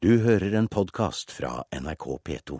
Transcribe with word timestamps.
Du 0.00 0.14
hører 0.24 0.54
en 0.56 0.64
podkast 0.64 1.28
fra 1.28 1.60
NRK 1.76 2.04
P2. 2.24 2.56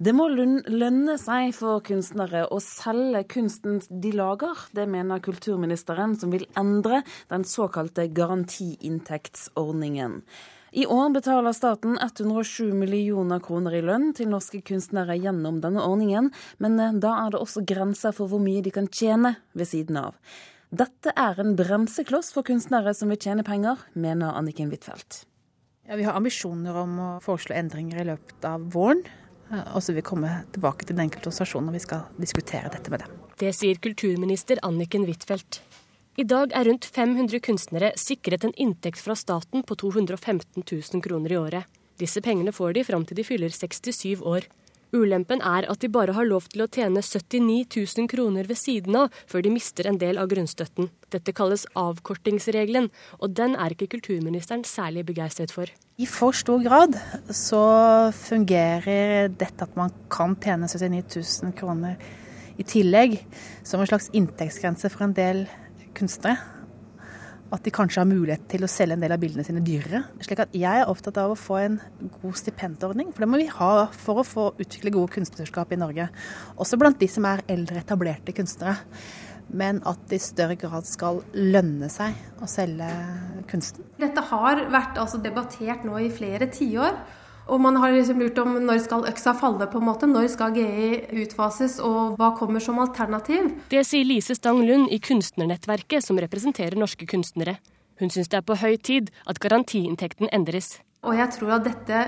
Det 0.00 0.16
må 0.16 0.32
lønne 0.32 1.20
seg 1.20 1.52
for 1.52 1.84
kunstnere 1.84 2.48
å 2.48 2.56
selge 2.64 3.20
kunsten 3.34 3.84
de 3.84 4.14
lager. 4.16 4.56
Det 4.72 4.88
mener 4.88 5.20
kulturministeren, 5.20 6.16
som 6.16 6.32
vil 6.32 6.48
endre 6.56 7.04
den 7.28 7.44
såkalte 7.44 8.08
garantiinntektsordningen. 8.16 10.24
I 10.72 10.88
år 10.88 11.12
betaler 11.18 11.52
staten 11.52 12.00
107 12.00 12.72
millioner 12.72 13.44
kroner 13.44 13.76
i 13.76 13.84
lønn 13.84 14.16
til 14.16 14.32
norske 14.32 14.64
kunstnere 14.64 15.20
gjennom 15.20 15.60
denne 15.60 15.84
ordningen, 15.84 16.32
men 16.64 16.80
eh, 16.80 16.96
da 16.96 17.26
er 17.26 17.34
det 17.34 17.44
også 17.44 17.60
grenser 17.68 18.16
for 18.16 18.32
hvor 18.32 18.40
mye 18.40 18.64
de 18.64 18.72
kan 18.72 18.88
tjene 18.88 19.36
ved 19.52 19.68
siden 19.68 20.00
av. 20.00 20.16
Dette 20.72 21.12
er 21.12 21.44
en 21.44 21.60
bremsekloss 21.60 22.32
for 22.32 22.40
kunstnere 22.48 22.96
som 22.96 23.12
vil 23.12 23.20
tjene 23.20 23.44
penger, 23.44 23.76
mener 23.92 24.32
Anniken 24.32 24.72
Huitfeldt. 24.72 25.28
Ja, 25.90 25.96
vi 25.96 26.04
har 26.06 26.14
ambisjoner 26.14 26.76
om 26.78 26.98
å 27.02 27.06
foreslå 27.18 27.56
endringer 27.58 27.98
i 27.98 28.04
løpet 28.12 28.44
av 28.46 28.62
våren. 28.70 29.00
Eh, 29.50 29.72
og 29.74 29.82
så 29.82 29.90
vil 29.90 29.96
vi 29.98 30.04
komme 30.06 30.28
tilbake 30.54 30.86
til 30.86 30.94
den 30.94 31.08
enkelte 31.08 31.26
organisasjon 31.26 31.66
når 31.66 31.74
vi 31.74 31.80
skal 31.82 32.04
diskutere 32.14 32.70
dette 32.70 32.92
med 32.94 33.02
dem. 33.02 33.16
Det 33.42 33.50
sier 33.58 33.80
kulturminister 33.82 34.60
Anniken 34.62 35.08
Huitfeldt. 35.08 35.58
I 36.14 36.28
dag 36.30 36.54
er 36.54 36.68
rundt 36.68 36.86
500 36.86 37.42
kunstnere 37.42 37.90
sikret 37.98 38.46
en 38.46 38.54
inntekt 38.54 39.02
fra 39.02 39.16
staten 39.18 39.66
på 39.66 39.78
215 39.82 40.62
000 40.62 41.02
kroner 41.02 41.34
i 41.34 41.40
året. 41.40 41.66
Disse 41.98 42.22
pengene 42.22 42.54
får 42.54 42.78
de 42.78 42.86
fram 42.86 43.02
til 43.08 43.18
de 43.18 43.26
fyller 43.26 43.50
67 43.50 44.22
år. 44.22 44.46
Ulempen 44.90 45.42
er 45.46 45.66
at 45.70 45.82
de 45.82 45.90
bare 45.92 46.14
har 46.16 46.26
lov 46.26 46.48
til 46.50 46.64
å 46.64 46.68
tjene 46.70 47.02
79 47.02 47.76
000 47.76 48.08
kroner 48.10 48.48
ved 48.48 48.58
siden 48.58 48.96
av 48.98 49.14
før 49.30 49.44
de 49.46 49.52
mister 49.54 49.86
en 49.86 50.00
del 50.00 50.18
av 50.18 50.30
grunnstøtten. 50.32 50.90
Dette 51.14 51.34
kalles 51.36 51.66
avkortingsregelen, 51.78 52.88
og 53.22 53.36
den 53.38 53.54
er 53.54 53.74
ikke 53.74 53.90
kulturministeren 53.94 54.64
særlig 54.66 55.06
begeistret 55.10 55.54
for. 55.54 55.70
I 56.00 56.08
for 56.10 56.34
stor 56.34 56.62
grad 56.64 56.98
så 57.34 57.62
fungerer 58.18 59.30
dette 59.30 59.66
at 59.66 59.78
man 59.78 59.94
kan 60.10 60.34
tjene 60.42 60.70
79 60.70 61.22
000 61.44 61.54
kroner 61.58 61.98
i 62.58 62.66
tillegg 62.66 63.20
som 63.62 63.80
en 63.80 63.88
slags 63.88 64.10
inntektsgrense 64.16 64.90
for 64.90 65.06
en 65.06 65.16
del 65.16 65.46
kunstnere 65.96 66.59
at 67.50 67.64
de 67.66 67.72
kanskje 67.74 68.02
har 68.02 68.08
mulighet 68.08 68.44
til 68.50 68.62
å 68.62 68.70
selge 68.70 68.94
en 68.94 69.02
del 69.02 69.14
av 69.14 69.20
bildene 69.22 69.44
sine 69.46 69.62
dyrere. 69.64 70.04
Slik 70.22 70.42
at 70.44 70.52
jeg 70.54 70.82
er 70.82 70.90
opptatt 70.90 71.18
av 71.18 71.32
å 71.34 71.38
få 71.38 71.58
en 71.58 71.80
god 72.20 72.38
stipendordning, 72.38 73.10
for 73.10 73.24
det 73.24 73.30
må 73.30 73.40
vi 73.40 73.48
ha 73.50 73.72
for 73.94 74.22
å 74.22 74.26
få 74.26 74.44
utvikle 74.62 74.92
gode 74.94 75.10
kunstnerskap 75.16 75.74
i 75.74 75.80
Norge. 75.80 76.06
Også 76.62 76.78
blant 76.80 77.00
de 77.00 77.10
som 77.10 77.26
er 77.26 77.42
eldre, 77.50 77.82
etablerte 77.82 78.34
kunstnere. 78.36 78.78
Men 79.50 79.80
at 79.88 80.04
det 80.06 80.20
i 80.20 80.22
større 80.22 80.54
grad 80.54 80.86
skal 80.86 81.24
lønne 81.34 81.88
seg 81.90 82.14
å 82.38 82.46
selge 82.50 82.86
kunsten. 83.50 83.88
Dette 83.98 84.22
har 84.30 84.62
vært 84.70 85.00
altså 85.02 85.18
debattert 85.22 85.82
nå 85.88 85.98
i 85.98 86.12
flere 86.14 86.46
tiår. 86.54 86.94
Og 87.48 87.60
man 87.60 87.76
har 87.80 87.92
liksom 87.94 88.20
lurt 88.20 88.38
om 88.38 88.58
når 88.62 88.82
skal 88.84 89.06
øksa 89.08 89.34
falle, 89.38 89.66
på 89.70 89.80
en 89.80 89.86
måte. 89.88 90.08
Når 90.10 90.28
skal 90.32 90.54
GI 90.54 91.22
utfases, 91.24 91.78
og 91.82 92.16
hva 92.20 92.32
kommer 92.38 92.62
som 92.62 92.78
alternativ? 92.82 93.52
Det 93.72 93.82
sier 93.86 94.06
Lise 94.06 94.36
Stang 94.38 94.62
Lund 94.66 94.90
i 94.92 95.00
Kunstnernettverket, 95.02 96.04
som 96.04 96.20
representerer 96.20 96.78
norske 96.78 97.08
kunstnere. 97.10 97.58
Hun 98.00 98.12
syns 98.12 98.30
det 98.32 98.40
er 98.40 98.46
på 98.48 98.56
høy 98.60 98.76
tid 98.80 99.10
at 99.28 99.40
garantiinntekten 99.42 100.30
endres. 100.32 100.78
Og 101.04 101.16
jeg 101.16 101.32
tror 101.36 101.56
at 101.58 101.66
dette 101.68 102.04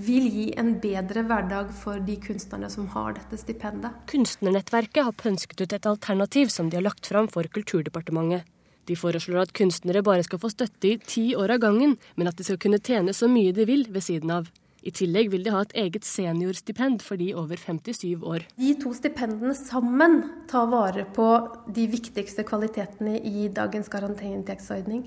vil 0.00 0.28
gi 0.30 0.46
en 0.60 0.74
bedre 0.80 1.24
hverdag 1.26 1.72
for 1.74 1.98
de 2.04 2.14
kunstnerne 2.22 2.70
som 2.70 2.86
har 2.94 3.16
dette 3.16 3.40
stipendet. 3.40 3.96
Kunstnernettverket 4.10 5.02
har 5.06 5.16
pønsket 5.18 5.64
ut 5.64 5.74
et 5.74 5.88
alternativ 5.88 6.52
som 6.54 6.70
de 6.70 6.78
har 6.78 6.86
lagt 6.86 7.10
fram 7.10 7.28
for 7.28 7.48
Kulturdepartementet. 7.50 8.46
De 8.88 8.96
foreslår 8.96 9.44
at 9.44 9.52
kunstnere 9.54 10.02
bare 10.02 10.24
skal 10.26 10.40
få 10.42 10.50
støtte 10.50 10.88
i 10.88 10.96
ti 10.98 11.30
år 11.38 11.56
av 11.56 11.60
gangen, 11.62 11.96
men 12.16 12.30
at 12.30 12.38
de 12.38 12.46
skal 12.46 12.58
kunne 12.58 12.80
tjene 12.82 13.14
så 13.14 13.28
mye 13.30 13.52
de 13.54 13.66
vil 13.68 13.84
ved 13.90 14.02
siden 14.02 14.32
av. 14.34 14.48
I 14.80 14.92
tillegg 14.96 15.28
vil 15.34 15.42
de 15.44 15.52
ha 15.52 15.60
et 15.64 15.74
eget 15.82 16.06
seniorstipend 16.08 17.02
for 17.04 17.20
de 17.20 17.34
over 17.36 17.58
57 17.60 18.22
år. 18.24 18.46
De 18.56 18.70
to 18.80 18.92
stipendene 18.96 19.52
sammen 19.56 20.22
tar 20.48 20.70
vare 20.72 21.04
på 21.04 21.26
de 21.68 21.84
viktigste 21.92 22.46
kvalitetene 22.48 23.18
i 23.18 23.50
dagens 23.52 23.92
garantiinntektsordning. 23.92 25.04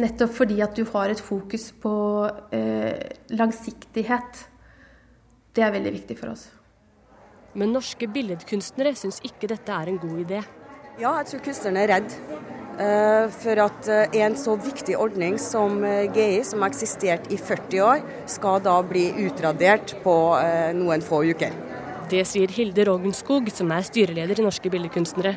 Nettopp 0.00 0.32
fordi 0.32 0.62
at 0.64 0.72
du 0.76 0.86
har 0.94 1.12
et 1.12 1.20
fokus 1.20 1.68
på 1.82 1.92
eh, 2.56 2.96
langsiktighet. 3.36 4.46
Det 5.52 5.66
er 5.66 5.76
veldig 5.76 5.92
viktig 6.00 6.16
for 6.16 6.32
oss. 6.32 6.48
Men 7.52 7.74
norske 7.76 8.08
billedkunstnere 8.08 8.94
syns 8.96 9.20
ikke 9.28 9.50
dette 9.52 9.76
er 9.76 9.92
en 9.92 10.00
god 10.00 10.24
idé. 10.24 10.40
Ja, 11.00 11.18
jeg 11.20 11.28
tror 11.28 11.44
kunstnerne 11.50 11.84
er 11.84 11.92
redd 11.98 12.51
for 13.42 13.60
at 13.64 13.88
eh, 13.88 14.18
en 14.24 14.36
så 14.38 14.56
viktig 14.56 14.96
ordning 15.00 15.38
som 15.40 15.82
eh, 15.84 16.08
GI, 16.12 16.42
som 16.46 16.64
har 16.64 16.72
eksistert 16.72 17.28
i 17.32 17.38
40 17.40 17.84
år, 17.86 18.02
skal 18.30 18.62
da 18.64 18.78
bli 18.86 19.08
utradert 19.26 19.96
på 20.04 20.16
noen 20.78 21.04
få 21.04 21.22
uker. 21.32 21.54
Det 22.12 22.26
sier 22.28 22.50
Hilde 22.52 22.84
Rogenskog, 22.88 23.48
som 23.54 23.70
er 23.72 23.86
styreleder 23.86 24.40
i 24.40 24.44
Norske 24.44 24.72
Billedkunstnere. 24.72 25.36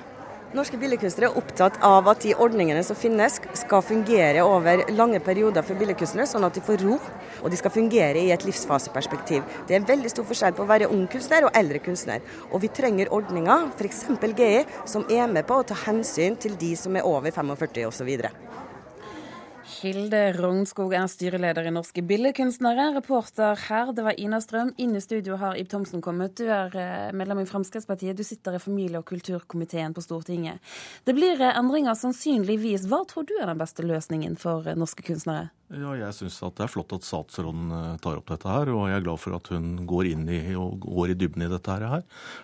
Norske 0.56 0.78
billedkunstnere 0.80 1.28
er 1.28 1.36
opptatt 1.36 1.76
av 1.84 2.06
at 2.08 2.22
de 2.24 2.32
ordningene 2.40 2.80
som 2.88 2.96
finnes 2.96 3.42
skal 3.60 3.82
fungere 3.84 4.46
over 4.48 4.86
lange 4.96 5.20
perioder 5.20 5.66
for 5.68 5.76
billedkunstnere, 5.76 6.30
sånn 6.32 6.48
at 6.48 6.56
de 6.56 6.64
får 6.64 6.80
ro, 6.86 6.96
og 7.42 7.52
de 7.52 7.60
skal 7.60 7.74
fungere 7.76 8.22
i 8.22 8.32
et 8.32 8.46
livsfaseperspektiv. 8.48 9.44
Det 9.68 9.76
er 9.76 9.82
en 9.82 9.90
veldig 9.90 10.14
stor 10.14 10.28
forskjell 10.30 10.56
på 10.56 10.64
å 10.64 10.70
være 10.70 10.88
ung 10.96 11.04
kunstner 11.12 11.50
og 11.50 11.60
eldre 11.60 11.84
kunstner. 11.84 12.24
Og 12.54 12.64
vi 12.64 12.72
trenger 12.72 13.12
ordninger, 13.12 13.68
f.eks. 13.76 14.06
GI, 14.24 14.64
som 14.88 15.04
er 15.12 15.28
med 15.28 15.44
på 15.50 15.60
å 15.60 15.68
ta 15.68 15.76
hensyn 15.90 16.40
til 16.40 16.56
de 16.62 16.72
som 16.80 16.96
er 16.96 17.04
over 17.04 17.36
45 17.36 17.90
osv. 17.92 18.16
Hilde 19.86 20.32
Rognskog 20.34 20.96
er 20.98 21.06
styreleder 21.06 21.68
i 21.70 21.72
Norske 21.74 22.02
Billedkunstnere. 22.10 22.88
Reporter 22.96 23.60
her, 23.68 23.92
det 23.94 24.06
var 24.08 24.18
Ina 24.18 24.40
Strøm. 24.42 24.72
Inn 24.82 24.96
i 24.98 25.02
studio 25.04 25.38
har 25.38 25.60
Ib 25.62 25.70
Thomsen 25.70 26.02
kommet. 26.02 26.34
Du 26.40 26.48
er 26.50 26.74
eh, 26.74 27.12
medlem 27.14 27.44
i 27.44 27.46
Fremskrittspartiet. 27.46 28.18
Du 28.18 28.26
sitter 28.26 28.58
i 28.58 28.62
familie- 28.64 28.98
og 28.98 29.06
kulturkomiteen 29.06 29.94
på 29.94 30.02
Stortinget. 30.02 30.58
Det 31.06 31.14
blir 31.14 31.38
eh, 31.38 31.54
endringer 31.60 31.94
sannsynligvis. 32.00 32.88
Hva 32.90 33.04
tror 33.06 33.30
du 33.30 33.36
er 33.38 33.52
den 33.52 33.62
beste 33.62 33.86
løsningen 33.86 34.40
for 34.42 34.66
eh, 34.66 34.80
norske 34.80 35.06
kunstnere? 35.06 35.52
Ja, 35.74 35.96
jeg 35.98 36.14
syns 36.14 36.36
det 36.38 36.62
er 36.62 36.70
flott 36.70 36.94
at 36.94 37.06
statsråden 37.08 37.72
tar 38.04 38.20
opp 38.20 38.30
dette 38.30 38.46
her, 38.46 38.70
og 38.70 38.84
jeg 38.86 39.00
er 39.00 39.06
glad 39.08 39.18
for 39.18 39.34
at 39.34 39.48
hun 39.50 39.72
går 39.90 40.12
inn 40.12 40.28
i 40.30 40.38
og 40.62 40.84
går 40.84 41.16
i 41.16 41.18
dybden 41.18 41.42
i 41.42 41.50
dette 41.50 41.78
her. 41.82 42.04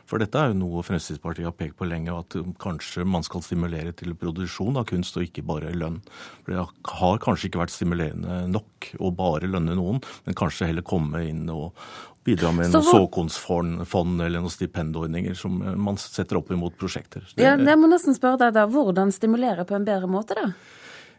For 0.09 0.17
dette 0.17 0.41
er 0.41 0.49
jo 0.49 0.57
noe 0.57 0.81
Fremskrittspartiet 0.87 1.45
har 1.45 1.53
pekt 1.53 1.77
på 1.77 1.85
lenge, 1.85 2.15
at 2.17 2.33
kanskje 2.63 3.05
man 3.05 3.21
skal 3.27 3.45
stimulere 3.45 3.93
til 3.93 4.17
produksjon 4.17 4.81
av 4.81 4.87
kunst 4.89 5.21
og 5.21 5.27
ikke 5.27 5.45
bare 5.45 5.69
lønn. 5.77 6.01
For 6.41 6.55
det 6.55 6.65
har 6.97 7.21
kanskje 7.21 7.51
ikke 7.51 7.61
vært 7.61 7.75
stimulerende 7.75 8.41
nok 8.49 8.89
å 8.97 9.13
bare 9.13 9.53
lønne 9.53 9.77
noen, 9.77 10.01
men 10.25 10.41
kanskje 10.41 10.71
heller 10.71 10.87
komme 10.87 11.21
inn 11.29 11.45
og 11.53 11.77
bidra 12.25 12.49
med 12.57 12.73
noen 12.73 12.89
såkornfond 12.89 14.21
eller 14.21 14.41
noen 14.41 14.53
stipendordninger 14.53 15.37
som 15.37 15.61
man 15.61 15.97
setter 16.01 16.41
opp 16.41 16.49
imot 16.53 16.73
prosjekter. 16.81 17.21
Det, 17.35 17.45
ja, 17.45 17.53
jeg 17.53 17.77
må 17.77 17.89
nesten 17.89 18.17
spørre 18.17 18.47
deg 18.47 18.57
da, 18.57 18.65
Hvordan 18.69 19.13
stimulere 19.13 19.65
på 19.69 19.77
en 19.77 19.85
bedre 19.85 20.09
måte, 20.09 20.37
da? 20.37 20.51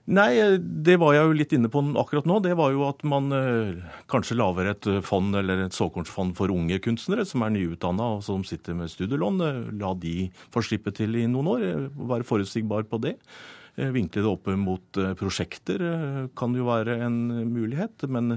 Nei, 0.03 0.59
det 0.59 0.97
var 0.99 1.15
jeg 1.15 1.29
jo 1.29 1.35
litt 1.39 1.53
inne 1.55 1.71
på 1.71 1.81
akkurat 2.01 2.27
nå. 2.27 2.41
Det 2.43 2.57
var 2.59 2.73
jo 2.75 2.83
at 2.89 3.05
man 3.07 3.31
eh, 3.37 3.79
kanskje 4.11 4.35
lager 4.41 4.73
et 4.73 4.89
fond 5.07 5.39
eller 5.39 5.63
et 5.63 5.77
såkornsfond 5.77 6.35
for 6.39 6.51
unge 6.51 6.81
kunstnere 6.83 7.27
som 7.29 7.45
er 7.47 7.55
nyutdanna 7.55 8.17
og 8.17 8.25
som 8.27 8.43
sitter 8.43 8.75
med 8.75 8.91
studielån. 8.91 9.43
La 9.79 9.95
de 9.95 10.27
få 10.51 10.65
slippe 10.67 10.91
til 10.97 11.15
i 11.21 11.29
noen 11.31 11.53
år, 11.55 11.67
være 12.11 12.27
forutsigbar 12.27 12.89
på 12.91 13.03
det. 13.07 13.17
Eh, 13.77 13.89
vinkle 13.89 14.21
det 14.21 14.29
opp 14.29 14.51
mot 14.61 14.99
eh, 15.01 15.15
prosjekter 15.17 15.81
eh, 15.87 16.17
kan 16.37 16.53
jo 16.53 16.67
være 16.67 16.99
en 17.07 17.17
mulighet. 17.49 18.05
Men 18.13 18.37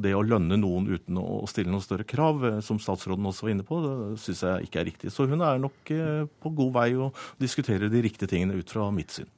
det 0.00 0.14
å 0.16 0.22
lønne 0.24 0.56
noen 0.60 0.88
uten 0.88 1.20
å 1.20 1.42
stille 1.50 1.72
noen 1.72 1.84
større 1.84 2.06
krav, 2.08 2.46
som 2.64 2.80
statsråden 2.80 3.28
også 3.28 3.46
var 3.46 3.54
inne 3.54 3.66
på, 3.66 3.82
det 3.84 4.22
syns 4.24 4.44
jeg 4.46 4.70
ikke 4.70 4.80
er 4.80 4.88
riktig. 4.92 5.12
Så 5.12 5.28
hun 5.28 5.44
er 5.44 5.60
nok 5.60 5.92
på 6.40 6.54
god 6.62 6.72
vei 6.78 6.88
å 6.96 7.12
diskutere 7.42 7.92
de 7.92 8.06
riktige 8.06 8.30
tingene 8.30 8.56
ut 8.56 8.72
fra 8.72 8.88
mitt 8.94 9.12
syn. 9.12 9.28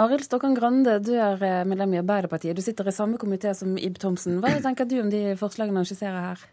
Arild 0.00 0.24
Stokkan 0.26 0.54
Grande, 0.56 0.98
du 1.04 1.12
er 1.14 1.40
medlem 1.68 1.94
i 1.94 2.00
Arbeiderpartiet. 2.02 2.56
Du 2.56 2.62
sitter 2.64 2.88
i 2.88 2.94
samme 2.94 3.18
komité 3.20 3.52
som 3.56 3.76
Ib 3.78 3.98
Thomsen. 4.00 4.40
Hva 4.42 4.56
tenker 4.62 4.88
du 4.88 5.00
om 5.02 5.12
de 5.12 5.36
forslagene 5.40 5.82
han 5.82 5.88
skisserer 5.88 6.30
her? 6.30 6.48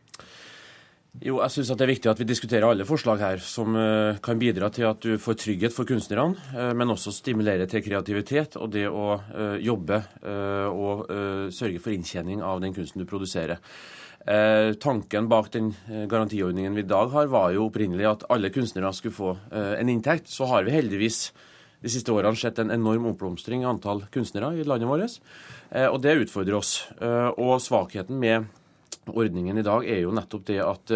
Jo, 1.17 1.39
jeg 1.41 1.49
syns 1.49 1.71
det 1.71 1.81
er 1.81 1.89
viktig 1.89 2.09
at 2.11 2.19
vi 2.21 2.27
diskuterer 2.29 2.67
alle 2.67 2.85
forslag 2.85 3.21
her 3.23 3.39
som 3.41 3.73
uh, 3.73 4.19
kan 4.21 4.37
bidra 4.37 4.69
til 4.73 4.85
at 4.85 5.01
du 5.01 5.15
får 5.21 5.39
trygghet 5.41 5.73
for 5.73 5.89
kunstnerne, 5.89 6.37
uh, 6.53 6.73
men 6.77 6.93
også 6.93 7.13
stimulere 7.15 7.65
til 7.69 7.81
kreativitet 7.85 8.57
og 8.61 8.69
det 8.75 8.85
å 8.85 9.17
jobbe 9.61 10.01
og 10.27 11.09
sørge 11.53 11.81
for 11.81 11.93
inntjening 11.93 12.43
av 12.45 12.61
den 12.61 12.75
kunsten 12.75 13.01
du 13.01 13.07
produserer. 13.09 13.57
tanken 14.79 15.27
bak 15.29 15.51
den 15.51 15.73
garantiordningen 15.87 16.75
vi 16.75 16.81
i 16.81 16.87
dag 16.87 17.09
har, 17.09 17.27
var 17.27 17.51
jo 17.51 17.67
opprinnelig 17.67 18.05
at 18.05 18.25
alle 18.29 18.49
kunstnere 18.49 18.93
skulle 18.93 19.15
få 19.15 19.37
en 19.51 19.89
inntekt. 19.89 20.27
Så 20.27 20.45
har 20.45 20.63
vi 20.63 20.75
heldigvis 20.75 21.31
de 21.83 21.91
siste 21.94 22.13
årene 22.13 22.39
sett 22.39 22.59
en 22.59 22.74
enorm 22.74 23.06
oppblomstring 23.12 23.63
i 23.63 23.69
antall 23.69 24.03
kunstnere 24.13 24.53
i 24.57 24.65
landet 24.68 24.89
vårt, 24.89 25.19
og 25.91 26.00
det 26.01 26.15
utfordrer 26.24 26.57
oss. 26.57 26.88
og 27.38 27.59
svakheten 27.62 28.18
med 28.19 28.47
ordningen 29.07 29.57
i 29.57 29.65
dag, 29.65 29.85
er 29.85 30.01
jo 30.01 30.15
nettopp 30.15 30.45
det 30.50 30.62
at 30.63 30.94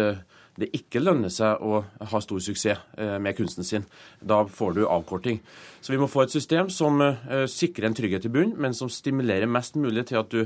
det 0.60 0.68
ikke 0.76 1.00
lønner 1.00 1.32
seg 1.32 1.62
å 1.64 1.78
ha 2.10 2.20
stor 2.20 2.40
suksess 2.44 2.82
med 3.22 3.36
kunsten 3.38 3.64
sin. 3.64 3.86
Da 4.20 4.42
får 4.44 4.74
du 4.76 4.82
avkorting. 4.84 5.40
Så 5.80 5.94
vi 5.94 6.00
må 6.00 6.10
få 6.10 6.26
et 6.26 6.34
system 6.34 6.68
som 6.70 7.00
sikrer 7.48 7.88
en 7.88 7.96
trygghet 7.96 8.28
i 8.28 8.32
bunnen, 8.32 8.58
men 8.60 8.76
som 8.76 8.90
stimulerer 8.92 9.48
mest 9.48 9.78
mulig 9.80 10.06
til 10.10 10.20
at 10.20 10.34
du 10.34 10.44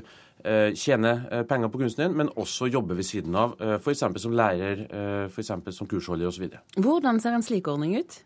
tjener 0.78 1.42
penger 1.50 1.72
på 1.72 1.80
kunsten 1.82 2.06
din, 2.06 2.16
men 2.20 2.30
også 2.38 2.70
jobber 2.70 2.98
ved 2.98 3.08
siden 3.08 3.34
av, 3.34 3.56
f.eks. 3.80 4.04
som 4.22 4.36
lærer, 4.36 4.86
f.eks. 5.26 5.52
som 5.74 5.90
kursholder 5.90 6.30
osv. 6.30 6.52
Hvordan 6.76 7.18
ser 7.22 7.34
en 7.34 7.46
slik 7.46 7.66
ordning 7.72 7.96
ut? 7.98 8.20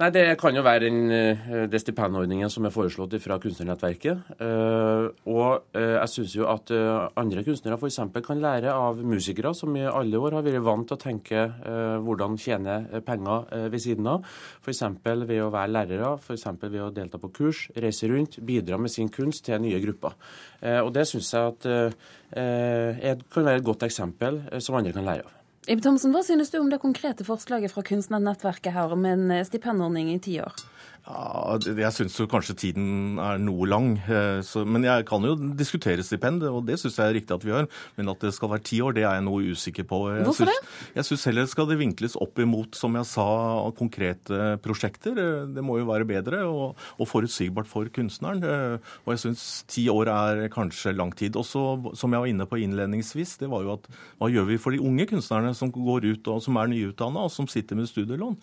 Nei, 0.00 0.08
Det 0.10 0.38
kan 0.40 0.56
jo 0.56 0.62
være 0.64 0.86
den, 0.86 1.10
eh, 1.10 1.66
det 1.68 1.80
stipendordningen 1.80 2.50
som 2.50 2.64
er 2.64 2.72
foreslått 2.72 3.12
fra 3.20 3.38
Kunstnernettverket. 3.38 4.22
Eh, 4.40 5.08
og 5.28 5.62
eh, 5.74 5.98
jeg 6.00 6.08
syns 6.08 6.36
jo 6.36 6.46
at 6.48 6.72
andre 7.16 7.44
kunstnere 7.44 7.76
f.eks. 7.76 8.00
kan 8.24 8.40
lære 8.40 8.72
av 8.72 9.02
musikere, 9.04 9.54
som 9.54 9.76
i 9.76 9.84
alle 9.84 10.16
år 10.16 10.38
har 10.38 10.46
vært 10.46 10.64
vant 10.64 10.88
til 10.88 10.96
å 10.96 11.02
tenke 11.02 11.42
hvordan 12.02 12.38
tjene 12.38 13.02
penger 13.04 13.68
ved 13.68 13.80
siden 13.80 14.06
av. 14.06 14.24
F.eks. 14.64 14.82
ved 15.04 15.42
å 15.42 15.50
være 15.52 15.72
lærere, 15.72 16.14
f.eks. 16.18 16.48
ved 16.62 16.80
å 16.80 16.90
delta 16.94 17.18
på 17.18 17.32
kurs, 17.32 17.66
reise 17.76 18.08
rundt, 18.08 18.40
bidra 18.40 18.78
med 18.78 18.90
sin 18.90 19.12
kunst 19.12 19.44
til 19.44 19.60
nye 19.60 19.80
grupper. 19.82 20.16
Og 20.82 20.90
det 20.94 21.06
syns 21.10 21.32
jeg 21.34 21.52
at 21.52 21.68
kan 22.32 23.46
være 23.46 23.60
et 23.60 23.70
godt 23.70 23.86
eksempel 23.86 24.42
som 24.58 24.80
andre 24.80 24.96
kan 24.96 25.06
lære 25.06 25.28
av. 25.28 25.41
Ib 25.70 25.78
Thomsen, 25.78 26.10
Hva 26.10 26.24
synes 26.26 26.50
du 26.50 26.56
om 26.58 26.70
det 26.72 26.80
konkrete 26.82 27.22
forslaget 27.22 27.70
fra 27.70 27.84
Kunstnernettverket 27.86 28.74
her 28.74 28.90
om 28.96 29.04
en 29.06 29.28
eh, 29.30 29.44
stipendordning 29.46 30.08
i 30.10 30.18
ti 30.18 30.40
år? 30.42 30.56
Ja, 31.02 31.56
jeg 31.58 31.90
syns 31.96 32.14
kanskje 32.30 32.54
tiden 32.54 33.16
er 33.18 33.40
noe 33.42 33.66
lang. 33.66 33.96
Eh, 34.06 34.38
så, 34.46 34.60
men 34.62 34.84
jeg 34.86 35.02
kan 35.08 35.24
jo 35.26 35.32
diskutere 35.58 36.04
stipend, 36.06 36.44
og 36.46 36.60
det 36.68 36.76
syns 36.78 37.00
jeg 37.00 37.10
er 37.10 37.16
riktig 37.16 37.34
at 37.34 37.42
vi 37.42 37.50
gjør. 37.50 37.66
Men 37.96 38.12
at 38.12 38.22
det 38.22 38.30
skal 38.36 38.52
være 38.52 38.62
ti 38.68 38.78
år, 38.86 38.94
det 38.94 39.02
er 39.02 39.16
jeg 39.16 39.24
noe 39.26 39.48
usikker 39.50 39.86
på. 39.90 39.98
Jeg 40.14 40.28
Hvorfor 40.28 40.46
synes, 40.46 40.60
det? 40.62 40.92
Jeg 41.00 41.08
syns 41.08 41.24
heller 41.26 41.48
skal 41.50 41.66
det 41.72 41.78
vinkles 41.80 42.14
opp 42.22 42.38
imot, 42.44 42.78
som 42.78 42.94
jeg 43.00 43.08
sa, 43.10 43.26
konkrete 43.78 44.52
prosjekter. 44.62 45.18
Eh, 45.18 45.48
det 45.56 45.64
må 45.66 45.80
jo 45.80 45.88
være 45.90 46.06
bedre 46.06 46.44
og, 46.46 46.78
og 46.94 47.10
forutsigbart 47.10 47.70
for 47.70 47.90
kunstneren. 47.98 48.46
Eh, 48.46 48.94
og 49.02 49.16
jeg 49.16 49.24
syns 49.24 49.48
ti 49.66 49.88
år 49.90 50.12
er 50.14 50.44
kanskje 50.54 50.94
lang 50.94 51.10
tid. 51.18 51.34
Også, 51.40 51.96
som 51.98 52.14
jeg 52.14 52.22
var 52.22 52.30
inne 52.30 52.46
på 52.46 52.62
innledningsvis, 52.62 53.40
det 53.42 53.50
var 53.50 53.66
jo 53.66 53.74
at 53.74 53.90
hva 54.22 54.30
gjør 54.30 54.46
vi 54.52 54.60
for 54.62 54.70
de 54.70 54.78
unge 54.78 55.08
kunstnerne 55.10 55.50
som 55.58 55.74
går 55.74 56.06
ut 56.12 56.30
og 56.30 56.38
som 56.46 56.62
er 56.62 56.70
nyutdanna 56.70 57.26
og 57.26 57.34
som 57.34 57.50
sitter 57.50 57.74
med 57.78 57.90
studielån? 57.90 58.38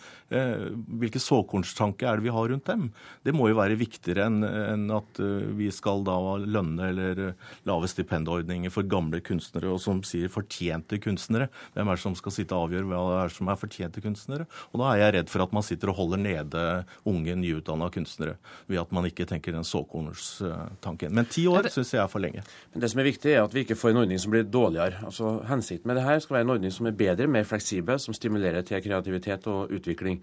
Hvilke 1.00 1.22
såkornstanker 1.22 2.10
er 2.10 2.20
det 2.20 2.28
vi 2.28 2.34
har 2.34 2.49
rundt 2.50 2.68
dem. 2.68 2.88
Det 3.24 3.34
må 3.36 3.48
jo 3.50 3.58
være 3.58 3.78
viktigere 3.80 4.26
enn 4.28 4.90
at 4.94 5.20
eh, 5.22 5.50
vi 5.58 5.70
skal 5.74 6.04
da 6.06 6.16
lønne 6.40 6.90
eller 6.90 7.22
eh, 7.30 7.48
lave 7.68 7.90
stipendordninger 7.90 8.72
for 8.72 8.88
gamle 8.90 9.22
kunstnere, 9.24 9.70
og 9.72 9.80
som 9.82 10.02
sier 10.06 10.32
fortjente 10.32 11.00
kunstnere. 11.02 11.50
Hvem 11.74 11.90
er 11.90 11.98
det 11.98 12.04
som 12.04 12.16
skal 12.18 12.34
sitte 12.34 12.56
og 12.56 12.68
avgjøre 12.68 12.90
hva 12.90 13.02
det 13.08 13.18
er 13.24 13.34
som 13.36 13.50
er 13.50 13.60
fortjente 13.60 14.04
kunstnere? 14.04 14.48
Og 14.72 14.82
da 14.82 14.92
er 14.92 15.02
jeg 15.04 15.16
redd 15.18 15.32
for 15.32 15.44
at 15.44 15.54
man 15.56 15.66
sitter 15.66 15.92
og 15.92 16.00
holder 16.00 16.22
nede 16.22 16.66
unge, 17.08 17.36
nyutdanna 17.40 17.90
kunstnere 17.94 18.36
ved 18.70 18.82
at 18.82 18.92
man 18.94 19.08
ikke 19.08 19.26
tenker 19.28 19.54
den 19.54 19.66
såkornstanken. 19.66 21.14
Men 21.16 21.28
ti 21.30 21.46
år 21.50 21.70
syns 21.72 21.94
jeg 21.94 22.02
er 22.02 22.10
for 22.10 22.22
lenge. 22.22 22.44
Men 22.74 22.84
Det 22.84 22.92
som 22.92 23.02
er 23.02 23.10
viktig, 23.10 23.32
er 23.32 23.44
at 23.44 23.54
vi 23.54 23.64
ikke 23.64 23.78
får 23.78 23.94
en 23.94 24.02
ordning 24.04 24.20
som 24.22 24.34
blir 24.34 24.46
dårligere. 24.46 25.04
Altså, 25.06 25.38
Hensikten 25.48 25.90
med 25.90 25.98
det 25.98 26.06
her 26.06 26.20
skal 26.22 26.38
være 26.38 26.48
en 26.48 26.54
ordning 26.56 26.74
som 26.74 26.86
er 26.86 26.96
bedre, 26.96 27.26
mer 27.30 27.48
fleksibel, 27.48 27.98
som 27.98 28.16
stimulerer 28.16 28.66
til 28.66 28.82
kreativitet 28.84 29.46
og 29.50 29.72
utvikling. 29.76 30.20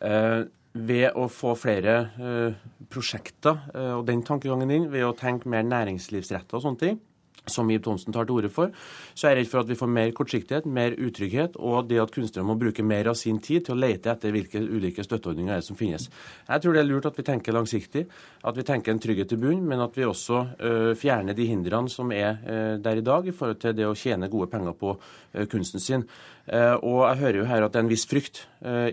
Eh, 0.00 0.44
ved 0.72 1.16
å 1.18 1.26
få 1.32 1.56
flere 1.58 1.94
uh, 2.20 2.58
prosjekter 2.90 3.58
uh, 3.74 3.94
og 3.98 4.04
den 4.06 4.22
tankegangen 4.26 4.70
inn, 4.70 4.90
ved 4.92 5.06
å 5.08 5.16
tenke 5.18 5.50
mer 5.50 5.66
næringslivsrettet 5.66 6.54
og 6.54 6.62
sånne 6.66 6.82
ting, 6.84 7.00
som 7.48 7.70
Ib 7.72 7.82
Thomsen 7.84 8.14
tar 8.14 8.26
til 8.28 8.38
orde 8.38 8.50
for, 8.52 8.72
så 9.14 9.28
er 9.28 9.34
jeg 9.34 9.40
redd 9.40 9.50
for 9.52 9.62
at 9.62 9.70
vi 9.70 9.78
får 9.78 9.90
mer 9.90 10.12
kortsiktighet, 10.16 10.66
mer 10.68 10.96
utrygghet, 11.00 11.56
og 11.56 11.88
det 11.90 12.00
at 12.02 12.12
kunstnere 12.14 12.46
må 12.46 12.56
bruke 12.60 12.84
mer 12.86 13.10
av 13.10 13.18
sin 13.18 13.40
tid 13.42 13.66
til 13.66 13.76
å 13.76 13.80
lete 13.80 14.12
etter 14.12 14.34
hvilke 14.34 14.60
ulike 14.60 15.04
støtteordninger 15.06 15.56
er 15.56 15.64
som 15.64 15.78
finnes. 15.78 16.08
Jeg 16.48 16.62
tror 16.62 16.76
det 16.76 16.82
er 16.82 16.88
lurt 16.88 17.08
at 17.10 17.18
vi 17.18 17.26
tenker 17.26 17.56
langsiktig, 17.56 18.04
at 18.44 18.58
vi 18.58 18.66
tenker 18.66 18.94
en 18.94 19.02
trygghet 19.02 19.34
i 19.36 19.40
bunnen, 19.40 19.66
men 19.68 19.84
at 19.84 19.96
vi 19.96 20.06
også 20.08 20.42
uh, 20.60 20.92
fjerner 20.98 21.36
de 21.36 21.48
hindrene 21.50 21.92
som 21.92 22.12
er 22.14 22.36
uh, 22.44 22.76
der 22.82 23.00
i 23.00 23.06
dag 23.06 23.26
i 23.26 23.34
forhold 23.36 23.62
til 23.62 23.76
det 23.76 23.88
å 23.88 23.96
tjene 23.98 24.30
gode 24.32 24.50
penger 24.52 24.76
på 24.78 24.94
uh, 24.96 25.46
kunsten 25.50 25.82
sin. 25.82 26.06
Og 26.50 27.02
jeg 27.06 27.18
hører 27.20 27.36
jo 27.38 27.46
her 27.46 27.62
at 27.62 27.70
det 27.70 27.78
er 27.78 27.84
en 27.84 27.90
viss 27.92 28.08
frykt 28.10 28.40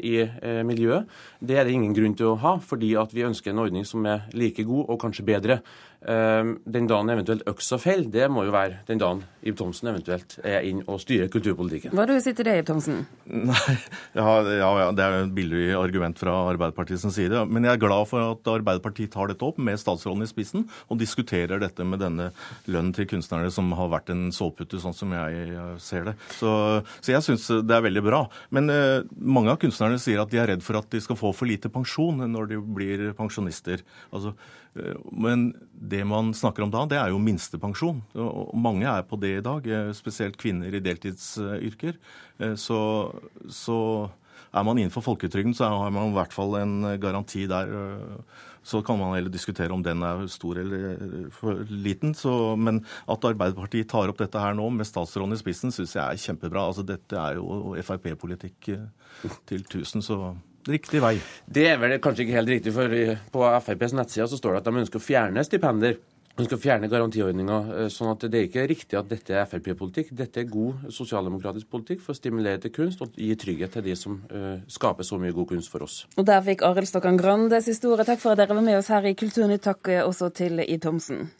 i 0.05 0.19
miljøet. 0.67 1.07
Det 1.41 1.57
er 1.57 1.65
det 1.65 1.73
ingen 1.73 1.95
grunn 1.97 2.13
til 2.17 2.29
å 2.29 2.37
ha, 2.43 2.51
fordi 2.61 2.91
at 3.01 3.15
vi 3.15 3.25
ønsker 3.25 3.49
en 3.49 3.63
ordning 3.63 3.87
som 3.87 4.05
er 4.05 4.27
like 4.37 4.61
god 4.67 4.91
og 4.93 4.99
kanskje 5.01 5.25
bedre. 5.25 5.57
Ehm, 6.05 6.59
den 6.69 6.85
dagen 6.85 7.09
eventuelt 7.09 7.47
øksa 7.49 7.79
feil, 7.81 8.03
det 8.13 8.27
må 8.29 8.43
jo 8.45 8.51
være 8.53 8.83
den 8.85 8.99
dagen 9.01 9.23
Ib 9.47 9.55
Thomsen 9.57 9.89
eventuelt 9.89 10.35
er 10.45 10.61
inn 10.67 10.83
og 10.85 10.99
styrer 11.01 11.29
kulturpolitikken. 11.33 11.95
Hva 11.97 12.05
det 12.05 12.19
du 12.19 12.27
til 12.27 12.45
det, 12.45 12.53
Ib 12.61 12.67
Thomsen? 12.69 12.99
Nei, 13.25 13.75
ja, 14.13 14.27
ja, 14.45 14.69
ja, 14.83 14.91
det 14.93 15.03
er 15.03 15.15
jo 15.15 15.23
et 15.25 15.33
billig 15.35 15.63
argument 15.79 16.21
fra 16.21 16.35
Arbeiderpartiets 16.51 17.07
side. 17.15 17.41
Men 17.49 17.65
jeg 17.65 17.73
er 17.73 17.81
glad 17.81 18.05
for 18.11 18.35
at 18.35 18.51
Arbeiderpartiet 18.53 19.11
tar 19.15 19.31
dette 19.31 19.47
opp 19.47 19.57
med 19.57 19.79
statsråden 19.81 20.21
i 20.23 20.29
spissen 20.29 20.67
og 20.87 21.01
diskuterer 21.01 21.63
dette 21.63 21.87
med 21.87 22.03
denne 22.03 22.29
lønnen 22.69 22.93
til 22.95 23.09
kunstnerne 23.09 23.49
som 23.53 23.73
har 23.79 23.89
vært 23.95 24.13
en 24.13 24.27
sovepute, 24.35 24.79
sånn 24.83 24.95
som 24.95 25.15
jeg 25.17 25.57
ser 25.81 26.11
det. 26.11 26.15
Så, 26.37 26.53
så 27.01 27.15
jeg 27.15 27.25
syns 27.25 27.46
det 27.49 27.75
er 27.75 27.85
veldig 27.87 28.03
bra. 28.05 28.21
Men 28.55 28.71
eh, 28.73 29.07
mange 29.17 29.53
av 29.53 29.59
kunstnerne 29.61 29.99
sier 30.01 30.21
at 30.21 30.31
de 30.33 30.41
er 30.41 30.51
redd 30.53 30.65
for 30.65 30.79
at 30.79 30.89
de 30.93 31.01
skal 31.03 31.19
få 31.19 31.33
for 31.35 31.49
lite 31.49 31.71
pensjon 31.73 32.23
når 32.27 32.53
de 32.53 32.61
blir 32.61 33.09
pensjonister. 33.17 33.83
Altså, 34.11 34.35
Eh, 34.77 34.95
men 35.11 35.55
det 35.71 36.03
man 36.05 36.33
snakker 36.33 36.65
om 36.65 36.71
da, 36.73 36.85
det 36.89 36.99
er 36.99 37.11
jo 37.13 37.21
minstepensjon. 37.21 38.01
Og 38.21 38.53
mange 38.59 38.87
er 38.89 39.05
på 39.07 39.19
det 39.21 39.37
i 39.37 39.43
dag, 39.45 39.67
eh, 39.67 39.91
spesielt 39.97 40.37
kvinner 40.39 40.73
i 40.73 40.83
deltidsyrker. 40.83 41.97
Så, 42.57 42.79
så 43.49 43.77
er 44.53 44.65
man 44.65 44.77
innenfor 44.77 45.01
folketrygden, 45.01 45.55
så 45.57 45.71
har 45.73 45.93
man 45.93 46.11
i 46.11 46.17
hvert 46.17 46.35
fall 46.35 46.53
en 46.59 46.75
garanti 47.01 47.47
der. 47.49 47.71
Så 48.67 48.81
kan 48.83 48.99
man 48.99 49.13
heller 49.15 49.31
diskutere 49.31 49.71
om 49.71 49.83
den 49.83 50.03
er 50.03 50.25
stor 50.31 50.59
eller 50.59 51.29
for 51.31 51.63
liten. 51.71 52.11
Så, 52.17 52.31
men 52.59 52.81
at 53.07 53.27
Arbeiderpartiet 53.29 53.87
tar 53.91 54.11
opp 54.11 54.19
dette 54.19 54.41
her 54.43 54.57
nå 54.57 54.67
med 54.75 54.89
statsråden 54.89 55.37
i 55.37 55.39
spissen, 55.39 55.71
syns 55.71 55.95
jeg 55.95 56.03
er 56.03 56.19
kjempebra. 56.25 56.65
Altså, 56.67 56.83
dette 56.87 57.15
er 57.15 57.39
jo 57.39 57.77
Frp-politikk 57.87 58.67
til 58.67 59.63
1000, 59.63 60.03
så 60.03 60.19
riktig 60.67 60.99
vei. 61.03 61.15
Det 61.47 61.63
er 61.71 61.79
vel 61.79 61.95
kanskje 62.03 62.25
ikke 62.25 62.37
helt 62.41 62.51
riktig, 62.51 62.75
for 62.75 62.91
på 63.31 63.47
FrPs 63.63 63.95
nettside 63.95 64.27
så 64.27 64.39
står 64.39 64.57
det 64.57 64.61
at 64.61 64.69
de 64.69 64.83
ønsker 64.83 64.99
å 64.99 65.07
fjerne 65.07 65.47
stipender. 65.47 65.99
De 66.37 66.45
skal 66.45 66.59
fjerne 66.61 66.89
garantiordninga. 66.91 67.57
Eh, 67.73 67.87
sånn 67.89 68.11
at 68.11 68.27
det 68.29 68.37
er 68.37 68.45
ikke 68.45 68.67
riktig 68.69 68.99
at 68.99 69.09
dette 69.09 69.33
er 69.33 69.47
Frp-politikk. 69.49 70.11
Dette 70.17 70.43
er 70.43 70.51
god 70.51 70.91
sosialdemokratisk 70.93 71.69
politikk 71.73 72.03
for 72.05 72.13
å 72.13 72.19
stimulere 72.19 72.61
til 72.61 72.73
kunst 72.75 73.01
og 73.01 73.17
gi 73.17 73.31
trygghet 73.39 73.73
til 73.73 73.87
de 73.87 73.95
som 73.97 74.19
uh, 74.29 74.59
skaper 74.69 75.07
så 75.07 75.17
mye 75.21 75.33
god 75.33 75.49
kunst 75.55 75.73
for 75.73 75.87
oss. 75.87 76.03
Og 76.17 76.27
Der 76.29 76.45
fikk 76.45 76.61
Arild 76.67 76.91
Stokkan 76.91 77.17
Grandes 77.17 77.69
historie. 77.71 78.05
Takk 78.05 78.21
for 78.21 78.35
at 78.35 78.43
dere 78.43 78.53
var 78.53 78.65
med 78.69 78.77
oss 78.77 78.93
her 78.93 79.09
i 79.09 79.17
Kulturnytt. 79.17 79.65
Takk 79.65 79.89
også 80.05 80.29
til 80.37 80.61
I. 80.61 80.77
Thomsen. 80.77 81.31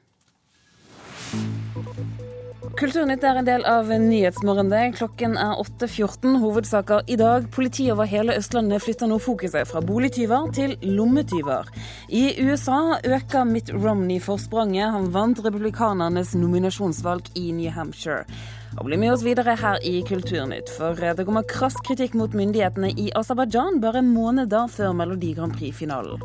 Kulturnytt 2.77 3.23
er 3.25 3.39
en 3.39 3.45
del 3.47 3.63
av 3.65 3.87
Nyhetsmorgen. 3.89 4.69
Klokken 4.93 5.31
er 5.41 5.57
8.14. 5.63 6.35
Hovedsaker 6.43 7.07
i 7.09 7.15
dag. 7.17 7.47
Politiet 7.49 7.95
over 7.95 8.05
hele 8.05 8.35
Østlandet 8.37 8.83
flytter 8.83 9.09
nå 9.09 9.17
fokuset 9.17 9.65
fra 9.65 9.81
boligtyver 9.81 10.51
til 10.53 10.75
lommetyver. 10.85 11.71
I 12.13 12.37
USA 12.37 12.99
øker 13.01 13.49
Mitt 13.49 13.73
Romney 13.73 14.21
forspranget. 14.21 14.93
Han 14.93 15.09
vant 15.15 15.41
republikanernes 15.41 16.35
nominasjonsvalg 16.37 17.33
i 17.33 17.49
New 17.49 17.73
Hampshire. 17.73 18.29
Og 18.77 18.85
Bli 18.85 19.01
med 19.01 19.15
oss 19.15 19.25
videre 19.25 19.57
her 19.57 19.81
i 19.81 20.03
Kulturnytt, 20.05 20.69
for 20.77 20.93
det 20.93 21.25
kommer 21.25 21.49
krass 21.49 21.81
kritikk 21.81 22.13
mot 22.13 22.37
myndighetene 22.37 22.93
i 22.93 23.09
Aserbajdsjan 23.17 23.81
bare 23.81 24.05
måneder 24.05 24.69
før 24.69 24.93
Melodi 24.93 25.33
Grand 25.33 25.57
Prix-finalen. 25.57 26.21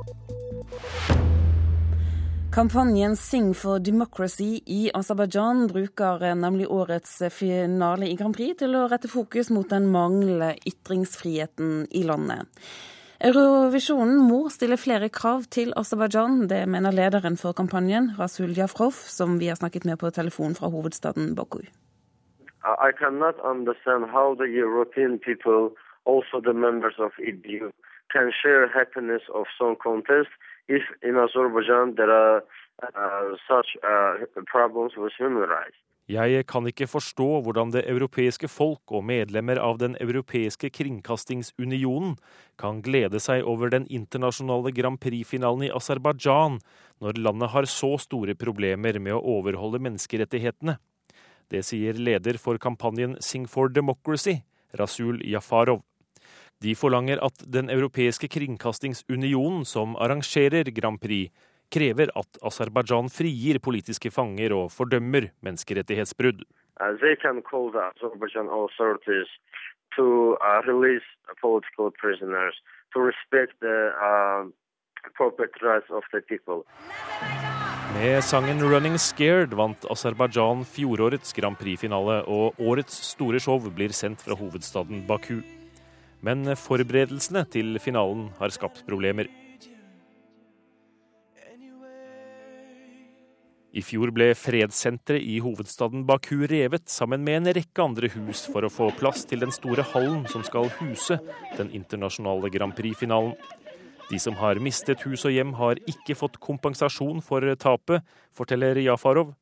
Kampanjen 2.54 3.16
Sing 3.16 3.54
for 3.54 3.78
Democracy 3.78 4.61
i 4.66 4.90
Aserbajdsjan 4.94 5.71
bruker 5.71 6.35
nemlig 6.37 6.66
årets 6.68 7.23
finale 7.32 8.11
i 8.12 8.16
Grand 8.21 8.37
Prix 8.37 8.59
til 8.61 8.76
å 8.76 8.82
rette 8.92 9.09
fokus 9.09 9.49
mot 9.49 9.71
den 9.71 9.87
manglende 9.94 10.50
ytringsfriheten 10.68 11.87
i 11.97 12.02
landet. 12.04 12.44
Eurovisjonen 13.25 14.21
må 14.28 14.42
stille 14.52 14.76
flere 14.76 15.09
krav 15.09 15.49
til 15.56 15.73
Aserbajdsjan. 15.80 16.44
Det 16.52 16.61
mener 16.68 16.92
lederen 16.92 17.40
for 17.40 17.56
kampanjen, 17.56 18.12
Rasul 18.21 18.52
Jafrov, 18.52 19.00
som 19.16 19.40
vi 19.40 19.49
har 19.49 19.56
snakket 19.56 19.88
med 19.88 20.02
på 20.04 20.12
telefon 20.12 20.52
fra 20.52 20.68
hovedstaden 20.68 21.32
Baku. 21.35 21.64
I 22.68 22.92
cannot 23.00 23.40
understand 23.40 24.12
how 24.12 24.37
the 24.37 24.52
European 24.52 25.18
people, 25.18 25.73
also 26.04 26.44
the 26.44 26.52
members 26.52 27.00
of 27.00 27.16
EBU, 27.16 27.73
can 28.12 28.28
share 28.28 28.68
happiness 28.68 29.23
of 29.32 29.47
song 29.56 29.75
contest 29.80 30.28
if 30.69 30.83
in 31.02 31.16
Azerbaijan 31.16 31.95
there 31.97 32.11
are 32.11 32.42
uh, 32.83 33.37
such 33.49 33.76
uh, 33.83 34.25
problems 34.47 34.97
with 34.97 35.12
human 35.19 35.49
rights. 35.49 35.78
Jeg 36.11 36.47
kan 36.50 36.66
ikke 36.66 36.88
forstå 36.90 37.26
hvordan 37.47 37.71
det 37.71 37.85
europeiske 37.87 38.49
folk 38.50 38.90
og 38.90 39.04
medlemmer 39.07 39.57
av 39.62 39.78
Den 39.78 39.95
europeiske 40.00 40.69
kringkastingsunionen 40.75 42.16
kan 42.59 42.83
glede 42.83 43.21
seg 43.23 43.47
over 43.47 43.71
den 43.71 43.87
internasjonale 43.87 44.75
Grand 44.75 44.99
Prix-finalen 44.99 45.69
i 45.69 45.71
Aserbajdsjan, 45.71 46.59
når 47.00 47.23
landet 47.23 47.52
har 47.54 47.71
så 47.71 47.95
store 48.02 48.35
problemer 48.35 48.99
med 48.99 49.14
å 49.14 49.23
overholde 49.38 49.78
menneskerettighetene. 49.78 50.76
Det 51.49 51.62
sier 51.64 51.95
leder 51.95 52.35
for 52.35 52.59
kampanjen 52.59 53.16
Sing 53.21 53.47
for 53.47 53.71
Democracy, 53.71 54.42
Rasul 54.75 55.23
Jafarov. 55.23 55.85
De 56.62 56.75
forlanger 56.78 57.19
at 57.26 57.42
Den 57.52 57.71
europeiske 57.71 58.28
kringkastingsunionen, 58.31 59.64
som 59.64 59.97
arrangerer 59.97 60.71
Grand 60.71 61.00
Prix, 61.02 61.33
krever 61.73 62.12
at 62.14 62.38
Aserbajdsjan 62.45 63.09
frigir 63.11 63.59
politiske 63.59 64.12
fanger 64.14 64.54
og 64.54 64.71
fordømmer 64.76 65.31
menneskerettighetsbrudd. 65.42 66.45
Uh, 66.81 66.92
they 67.02 67.14
can 67.23 67.42
call 67.50 67.71
the 67.73 67.83
Azerbaijan 67.90 68.49
authorities 68.49 69.28
to 69.97 70.37
uh, 70.40 70.61
release 70.66 71.07
political 71.40 71.90
prisoners, 72.02 72.54
to 72.92 72.99
respect 73.00 73.52
the 73.61 73.78
uh, 74.09 74.42
corporate 75.19 75.57
rights 75.62 75.90
of 75.90 76.02
the 76.12 76.21
people. 76.33 76.62
Med 77.95 78.23
sangen 78.25 78.59
'Running 78.61 78.97
Scared' 78.97 79.54
vant 79.54 79.85
Aserbajdsjan 79.90 80.64
fjorårets 80.64 81.33
Grand 81.33 81.57
Prix-finale, 81.57 82.23
og 82.25 82.54
årets 82.61 82.95
store 83.12 83.40
show 83.40 83.59
blir 83.76 83.92
sendt 83.92 84.23
fra 84.25 84.35
hovedstaden 84.35 85.04
Baku. 85.09 85.42
Men 86.23 86.47
forberedelsene 86.55 87.43
til 87.50 87.79
finalen 87.83 88.29
har 88.38 88.55
skapt 88.55 88.85
problemer. 88.87 89.31
I 93.73 93.81
fjor 93.81 94.11
ble 94.12 94.29
fredssenteret 94.37 95.25
i 95.25 95.38
hovedstaden 95.41 96.02
Baku 96.05 96.43
revet 96.50 96.91
sammen 96.93 97.23
med 97.25 97.38
en 97.38 97.55
rekke 97.57 97.81
andre 97.81 98.11
hus 98.12 98.45
for 98.52 98.67
å 98.67 98.71
få 98.73 98.91
plass 98.99 99.25
til 99.29 99.41
den 99.41 99.55
store 99.55 99.87
hallen 99.95 100.26
som 100.29 100.45
skal 100.45 100.69
huse 100.76 101.17
den 101.57 101.73
internasjonale 101.73 102.52
Grand 102.52 102.76
Prix-finalen. 102.76 103.33
De 104.11 104.21
som 104.21 104.37
har 104.37 104.61
mistet 104.61 105.07
hus 105.07 105.25
og 105.25 105.33
hjem, 105.33 105.55
har 105.57 105.81
ikke 105.88 106.19
fått 106.19 106.37
kompensasjon 106.37 107.25
for 107.25 107.47
tapet, 107.57 108.05
forteller 108.37 108.76
Jafarov. 108.85 109.33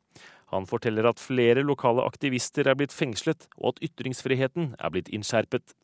Han 0.54 0.66
forteller 0.70 1.08
at 1.10 1.22
flere 1.22 1.66
lokale 1.66 2.06
aktivister 2.06 2.70
er 2.70 2.78
blitt 2.78 2.94
fengslet, 2.94 3.48
og 3.58 3.74
at 3.74 3.82
ytringsfriheten 3.90 4.76
er 4.78 4.94
blitt 4.94 5.10
innskjerpet. 5.10 5.74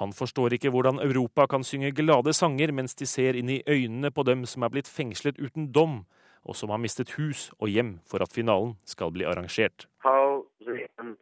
Han 0.00 0.12
forstår 0.12 0.56
ikke 0.56 0.70
hvordan 0.72 1.00
Europa 1.02 1.46
kan 1.46 1.64
synge 1.64 1.92
glade 1.92 2.32
sanger 2.32 2.72
mens 2.72 2.94
de 2.94 3.06
ser 3.06 3.36
inn 3.38 3.50
i 3.50 3.62
øynene 3.68 4.10
på 4.10 4.22
dem 4.22 4.46
som 4.48 4.62
er 4.62 4.72
blitt 4.72 4.88
fengslet 4.88 5.38
uten 5.38 5.72
dom, 5.72 6.04
og 6.44 6.56
som 6.56 6.70
har 6.70 6.80
mistet 6.82 7.14
hus 7.18 7.50
og 7.60 7.68
hjem 7.68 7.98
for 8.08 8.24
at 8.24 8.32
finalen 8.34 8.74
skal 8.84 9.12
bli 9.12 9.24
arrangert. 9.24 9.86
How 10.02 10.46
they 10.66 10.88
can 10.96 11.16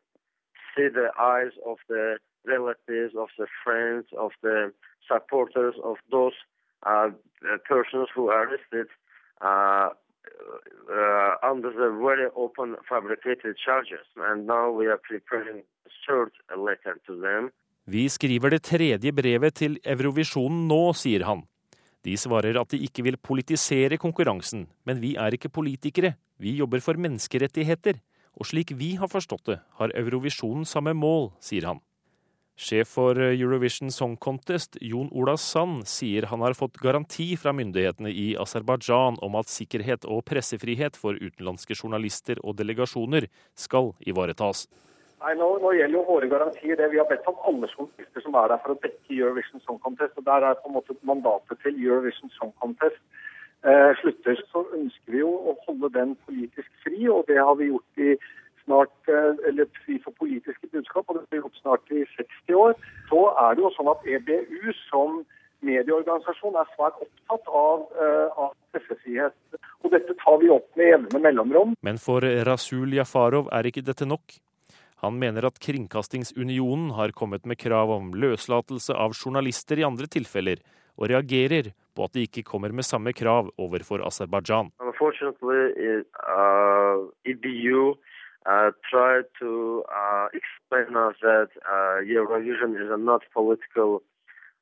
see 0.75 0.89
the 0.89 1.11
eyes 1.19 1.55
of 1.67 1.79
the 1.89 2.19
relatives, 2.47 3.15
of 3.15 3.29
the 3.37 3.47
friends, 3.65 4.07
of 4.17 4.33
the 4.43 4.73
supporters 5.09 5.75
of 5.83 5.97
those 6.11 6.37
uh, 6.87 7.11
persons 7.69 8.09
who 8.15 8.31
uh, 8.31 8.37
uh, 9.43 9.91
under 11.43 11.71
the 11.73 11.91
very 12.07 12.29
open 12.37 12.77
fabricated 12.89 13.57
charges. 13.65 14.07
And 14.17 14.47
now 14.47 14.71
we 14.71 14.87
are 14.87 15.01
preparing 15.03 15.63
a 15.87 15.91
third 16.07 16.33
letter 16.57 16.99
to 17.07 17.21
them. 17.21 17.51
Vi 17.91 18.05
skriver 18.07 18.53
det 18.55 18.63
tredje 18.69 19.11
brevet 19.11 19.57
til 19.59 19.73
Eurovisjonen 19.83 20.69
nå, 20.71 20.93
sier 20.95 21.25
han. 21.27 21.41
De 22.07 22.13
svarer 22.15 22.55
at 22.61 22.71
de 22.71 22.79
ikke 22.87 23.03
vil 23.03 23.17
politisere 23.19 23.99
konkurransen, 23.99 24.69
men 24.87 25.01
vi 25.03 25.17
er 25.19 25.35
ikke 25.35 25.51
politikere, 25.51 26.13
vi 26.39 26.55
jobber 26.61 26.79
for 26.85 27.01
menneskerettigheter, 27.01 27.99
og 28.39 28.47
slik 28.47 28.71
vi 28.79 28.93
har 29.01 29.11
forstått 29.11 29.49
det, 29.51 29.57
har 29.81 29.95
Eurovisjonen 29.99 30.69
samme 30.69 30.95
mål, 30.95 31.33
sier 31.43 31.67
han. 31.67 31.81
Sjef 32.61 32.93
for 32.95 33.19
Eurovision 33.25 33.91
Song 33.91 34.15
Contest, 34.21 34.79
Jon 34.85 35.09
Ola 35.17 35.35
Sand, 35.41 35.83
sier 35.89 36.29
han 36.31 36.45
har 36.45 36.55
fått 36.55 36.79
garanti 36.79 37.33
fra 37.41 37.55
myndighetene 37.57 38.13
i 38.13 38.35
Aserbajdsjan 38.39 39.19
om 39.25 39.41
at 39.41 39.51
sikkerhet 39.51 40.07
og 40.07 40.23
pressefrihet 40.29 41.01
for 41.01 41.19
utenlandske 41.19 41.75
journalister 41.75 42.39
og 42.45 42.61
delegasjoner 42.61 43.27
skal 43.59 43.97
ivaretas. 44.07 44.69
Nei, 45.21 45.35
nå, 45.37 45.47
nå, 45.61 45.73
gjelder 45.77 45.99
jo 45.99 46.07
våre 46.09 46.29
garantier 46.33 46.79
det. 46.81 46.87
Vi 46.95 46.99
har 47.01 47.09
bedt 47.09 47.27
om 47.29 47.41
alle 47.49 47.69
journalister 47.69 48.25
som 48.25 48.37
er 48.41 48.53
der 48.53 48.61
for 48.63 48.73
å 48.73 48.81
dekke 48.81 49.17
Eurovision 49.19 49.61
Song 49.67 49.81
Contest. 49.85 50.17
og 50.17 50.25
Der 50.25 50.47
er 50.49 50.57
på 50.63 50.71
en 50.71 50.79
måte 50.79 50.97
mandatet 51.05 51.61
til 51.65 51.77
Eurovision 51.77 52.33
Song 52.39 52.55
Contest 52.63 53.03
eh, 53.69 53.93
slutter. 54.01 54.41
Så 54.53 54.65
ønsker 54.79 55.13
vi 55.13 55.21
jo 55.21 55.35
å 55.53 55.57
holde 55.67 55.93
den 55.99 56.17
politisk 56.25 56.71
fri, 56.87 57.03
og 57.13 57.29
det 57.29 57.37
har 57.37 57.53
vi 57.61 57.69
gjort 57.69 58.05
i 58.07 58.17
snart, 58.65 58.97
eh, 59.13 59.45
eller 59.53 59.69
fri 59.83 60.01
for 60.07 60.17
politiske 60.25 60.73
budskap, 60.73 61.05
og 61.05 61.19
det 61.19 61.27
har 61.27 61.37
vi 61.37 61.45
gjort 61.45 61.61
snart 61.61 61.93
i 61.93 62.09
60 62.17 62.61
år. 62.65 62.77
Så 63.13 63.23
er 63.45 63.55
det 63.55 63.67
jo 63.67 63.75
sånn 63.77 63.93
at 63.93 64.11
EBU 64.17 64.73
som 64.89 65.23
medieorganisasjon 65.61 66.57
er 66.57 66.69
svært 66.73 67.01
opptatt 67.05 67.49
av, 67.53 67.89
eh, 67.93 68.29
av 68.41 68.55
pressefrihet. 68.73 69.37
Og 69.85 69.93
dette 69.93 70.17
tar 70.25 70.41
vi 70.41 70.49
opp 70.49 70.69
med 70.77 70.95
jevne 70.95 71.27
mellomrom. 71.29 71.75
Men 71.83 71.99
for 72.01 72.25
Rasul 72.25 72.97
Jafarov 72.97 73.53
er 73.53 73.69
ikke 73.69 73.85
dette 73.85 74.09
nok. 74.09 74.41
Han 75.01 75.19
mener 75.19 75.47
at 75.49 75.59
Kringkastingsunionen 75.65 76.91
har 76.97 77.15
kommet 77.17 77.47
med 77.49 77.59
krav 77.59 77.91
om 77.95 78.13
løslatelse 78.13 78.93
av 78.93 79.15
journalister 79.17 79.81
i 79.81 79.87
andre 79.87 80.07
tilfeller, 80.11 80.61
og 81.01 81.09
reagerer 81.13 81.73
på 81.97 82.05
at 82.05 82.17
de 82.17 82.27
ikke 82.29 82.45
kommer 82.45 82.73
med 82.77 82.85
samme 82.85 83.15
krav 83.17 83.49
overfor 83.59 84.05
Aserbajdsjan. 84.07 84.73
Uh, 88.47 88.73
tried 88.91 89.27
to 89.39 89.85
uh, 89.93 90.27
explain 90.33 90.97
us 90.97 91.15
that 91.21 91.51
uh, 91.61 92.01
Eurovision 92.01 92.73
is 92.75 92.89
not 92.97 93.21
political 93.35 94.01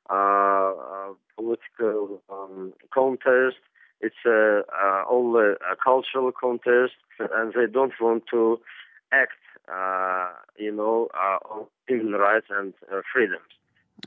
uh, 0.09 0.73
uh, 0.75 1.13
political 1.37 2.21
um, 2.29 2.73
contest. 2.93 3.57
It's 4.01 4.23
a, 4.25 4.63
uh, 4.67 5.03
only 5.09 5.55
a 5.71 5.75
cultural 5.81 6.31
contest, 6.31 6.95
and 7.19 7.53
they 7.53 7.67
don't 7.71 7.93
want 8.01 8.23
to 8.31 8.59
act 9.13 9.39
uh, 9.55 9.58
you 10.57 10.71
know, 10.71 11.09
uh, 11.13 11.63
civil 11.87 12.11
rights 12.13 12.47
and 12.49 12.73
uh, 12.91 13.01
freedoms. 13.13 13.41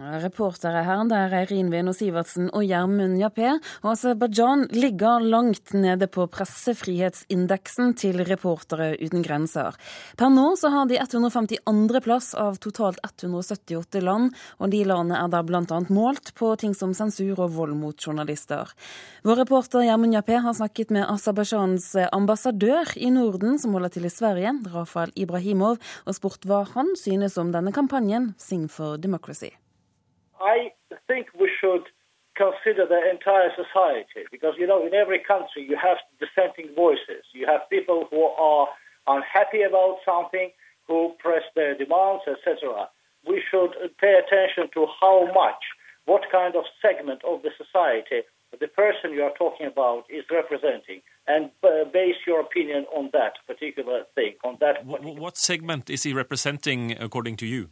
Reportere 0.00 0.80
her 0.86 1.02
det 1.04 1.16
er 1.18 1.34
Eirin 1.42 1.68
Veno 1.68 1.92
Sivertsen 1.92 2.46
og 2.56 2.64
Gjermund 2.64 3.18
Jappé. 3.20 3.50
Og 3.82 3.90
Aserbajdsjan 3.92 4.64
ligger 4.72 5.20
langt 5.20 5.74
nede 5.76 6.08
på 6.08 6.24
pressefrihetsindeksen 6.32 7.92
til 8.00 8.22
Reportere 8.24 8.94
uten 8.96 9.24
grenser. 9.24 9.76
Per 10.16 10.32
nå 10.32 10.46
så 10.56 10.70
har 10.72 10.88
de 10.88 10.96
152. 10.96 12.00
plass 12.06 12.32
av 12.32 12.56
totalt 12.64 13.02
178 13.04 14.00
land, 14.00 14.32
og 14.56 14.72
de 14.72 14.80
landene 14.88 15.20
er 15.20 15.28
da 15.32 15.42
bl.a. 15.44 15.80
målt 15.92 16.32
på 16.40 16.54
ting 16.56 16.72
som 16.78 16.94
sensur 16.96 17.36
og 17.36 17.52
vold 17.52 17.76
mot 17.76 17.96
journalister. 17.96 18.72
Vår 19.28 19.42
reporter 19.44 19.84
Gjermund 19.84 20.16
Jappé 20.16 20.40
har 20.40 20.56
snakket 20.56 20.94
med 20.94 21.04
Aserbajdsjans 21.04 21.90
ambassadør 22.08 22.96
i 22.96 23.12
Norden, 23.12 23.58
som 23.60 23.76
holder 23.76 23.92
til 23.92 24.08
i 24.08 24.14
Sverige, 24.14 24.56
Rafael 24.72 25.12
Ibrahimov, 25.20 25.82
og 26.06 26.16
spurt 26.16 26.48
hva 26.48 26.64
han 26.72 26.94
synes 26.96 27.36
om 27.36 27.52
denne 27.52 27.74
kampanjen 27.76 28.32
Sing 28.40 28.70
for 28.72 28.96
Democracy. 28.96 29.52
I 30.42 30.72
think 31.06 31.28
we 31.38 31.50
should 31.60 31.86
consider 32.36 32.86
the 32.86 32.98
entire 33.10 33.50
society 33.54 34.26
because, 34.30 34.54
you 34.58 34.66
know, 34.66 34.84
in 34.84 34.94
every 34.94 35.20
country 35.20 35.62
you 35.68 35.76
have 35.76 35.98
dissenting 36.18 36.74
voices. 36.74 37.24
You 37.32 37.46
have 37.46 37.68
people 37.70 38.08
who 38.10 38.22
are 38.24 38.66
unhappy 39.06 39.62
about 39.62 39.98
something, 40.04 40.50
who 40.86 41.14
press 41.18 41.42
their 41.54 41.76
demands, 41.76 42.22
etc. 42.26 42.88
We 43.26 43.42
should 43.50 43.72
pay 44.00 44.18
attention 44.18 44.70
to 44.74 44.86
how 45.00 45.26
much, 45.32 45.62
what 46.06 46.22
kind 46.32 46.56
of 46.56 46.64
segment 46.82 47.22
of 47.24 47.42
the 47.42 47.50
society 47.56 48.26
the 48.60 48.68
person 48.68 49.12
you 49.12 49.22
are 49.22 49.32
talking 49.38 49.66
about 49.66 50.04
is 50.10 50.24
representing 50.30 51.00
and 51.26 51.50
uh, 51.62 51.84
base 51.92 52.16
your 52.26 52.40
opinion 52.40 52.84
on 52.94 53.10
that 53.12 53.34
particular 53.46 54.02
thing, 54.14 54.34
on 54.44 54.58
that. 54.60 54.84
What 54.84 55.36
segment 55.36 55.88
is 55.88 56.02
he 56.02 56.12
representing 56.12 56.92
according 57.00 57.36
to 57.36 57.46
you? 57.46 57.70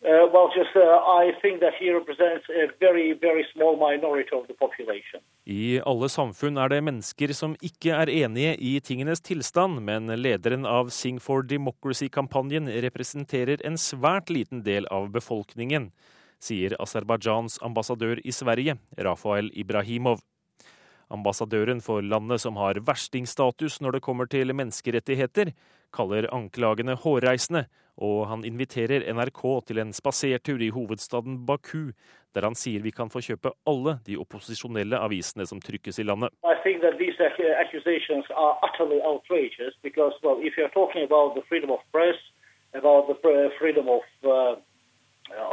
Uh, 0.00 0.30
well, 0.32 0.48
just 0.54 0.76
uh, 0.76 1.02
I 1.02 1.32
think 1.42 1.58
that 1.58 1.74
he 1.74 1.90
represents 1.90 2.46
a 2.48 2.70
very, 2.78 3.14
very 3.14 3.44
small 3.52 3.74
minority 3.76 4.30
of 4.32 4.46
the 4.46 4.54
population. 4.54 5.20
I 5.44 5.80
alle 5.82 6.06
samfunn 6.06 6.60
er 6.62 6.70
det 6.70 6.84
mennesker 6.86 7.32
som 7.34 7.56
ikke 7.58 7.96
er 7.96 8.12
enige 8.12 8.52
i 8.62 8.76
tingenes 8.78 9.24
tilstand, 9.26 9.80
men 9.82 10.06
lederen 10.22 10.68
av 10.70 10.92
Sing 10.94 11.18
for 11.18 11.42
Democracy-kampanjen 11.42 12.70
representerer 12.84 13.58
en 13.66 13.74
svært 13.74 14.30
liten 14.30 14.62
del 14.62 14.86
av 14.94 15.10
befolkningen, 15.10 15.90
sier 16.38 16.78
Aserbajdsjans 16.78 17.58
ambassadør 17.66 18.22
i 18.22 18.30
Sverige, 18.30 18.78
Rafael 19.02 19.50
Ibrahimov. 19.50 20.22
Ambassadøren 21.10 21.82
for 21.82 22.06
landet 22.06 22.44
som 22.44 22.54
har 22.60 22.78
verstingstatus 22.86 23.80
når 23.82 23.98
det 23.98 24.04
kommer 24.06 24.30
til 24.30 24.54
menneskerettigheter, 24.54 25.50
kaller 25.90 26.30
anklagene 26.30 26.94
hårreisende, 27.02 27.66
og 27.98 28.28
han 28.30 28.44
inviterer 28.46 29.06
NRK 29.12 29.42
til 29.66 29.78
en 29.82 29.92
spasertur 29.92 30.62
i 30.62 30.70
hovedstaden 30.74 31.40
Baku, 31.46 31.90
der 32.34 32.46
han 32.46 32.54
sier 32.54 32.82
vi 32.84 32.92
kan 32.94 33.10
få 33.10 33.20
kjøpe 33.24 33.50
alle 33.66 33.98
de 34.06 34.18
opposisjonelle 34.22 35.00
avisene 35.02 35.46
som 35.46 35.60
trykkes 35.60 35.98
i 35.98 36.06
landet. 36.06 36.30
Because, 39.82 40.14
well, 40.22 40.38
about 41.04 41.34
the 41.34 41.42
freedom 41.48 41.70
of 41.70 41.80
press, 41.92 42.18
about 42.74 43.08
the 43.08 43.50
freedom 43.58 43.88
of 43.88 44.02
uh, 44.24 44.56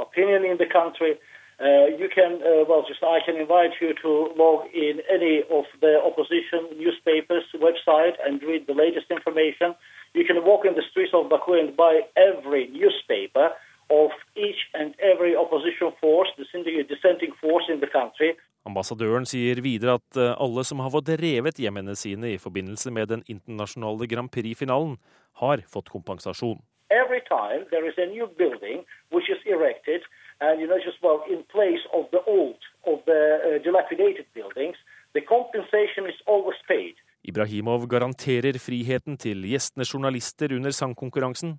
opinion 0.01 0.45
in 0.45 0.57
the 0.57 0.69
country, 0.69 1.17
Uh, 1.55 1.87
you 1.95 2.09
can, 2.13 2.43
uh, 2.43 2.67
well, 2.67 2.83
just 2.85 3.01
I 3.01 3.19
can 3.25 3.37
invite 3.37 3.79
you 3.79 3.93
to 4.03 4.09
log 4.35 4.67
in 4.73 4.99
any 5.07 5.39
of 5.49 5.63
the 5.79 6.03
opposition 6.03 6.67
newspapers' 6.75 7.47
website 7.55 8.15
and 8.25 8.43
read 8.43 8.67
the 8.67 8.73
latest 8.73 9.07
information. 9.09 9.73
You 10.15 10.23
can 10.23 10.39
walk 10.45 10.63
in 10.65 10.75
the 10.75 10.85
streets 10.89 11.13
of 11.13 11.27
Baku 11.29 11.53
and 11.59 11.75
buy 11.75 12.07
every 12.15 12.67
newspaper 12.71 13.51
of 13.89 14.11
each 14.35 14.61
and 14.73 14.95
every 15.11 15.35
opposition 15.35 15.91
force, 15.99 16.29
dissenting 16.37 17.33
force 17.41 17.67
in 17.69 17.79
the 17.83 17.91
country. 17.91 18.31
Ambassadøren 18.65 19.27
sier 19.29 19.59
videre 19.61 19.99
at 19.99 20.17
eh, 20.17 20.31
alle 20.41 20.63
som 20.65 20.79
har 20.81 20.89
fått 20.89 21.11
revet 21.21 21.59
hjemmene 21.61 21.93
sine 21.99 22.31
i 22.33 22.39
forbindelse 22.41 22.89
med 22.95 23.11
den 23.11 23.21
internasjonale 23.29 24.07
Grand 24.09 24.31
Prix-finalen, 24.33 24.95
har 25.43 25.61
fått 25.69 25.91
kompensasjon. 25.93 26.63
Every 26.89 27.21
time 27.27 27.67
there 27.69 27.85
is 27.85 27.97
a 27.99 28.07
new 28.07 28.25
building 28.39 28.85
which 29.11 29.29
is 29.29 29.41
erected, 29.45 30.01
and 30.39 30.61
you 30.61 30.67
know 30.67 30.79
just 30.79 31.03
well 31.03 31.21
in 31.29 31.43
place 31.51 31.83
of 31.93 32.09
the 32.15 32.23
old, 32.25 32.61
of 32.87 33.03
the 33.05 33.21
uh, 33.43 33.61
dilapidated 33.67 34.25
buildings, 34.33 34.77
the 35.13 35.21
compensation 35.21 36.07
is 36.07 36.17
always 36.25 36.57
paid. 36.67 36.95
Ibrahimov 37.25 37.87
garanterer 37.89 38.59
friheten 38.61 39.17
til 39.17 39.47
gjestende 39.49 39.87
journalister 39.89 40.53
under 40.53 40.69
sangkonkurransen. 40.69 41.55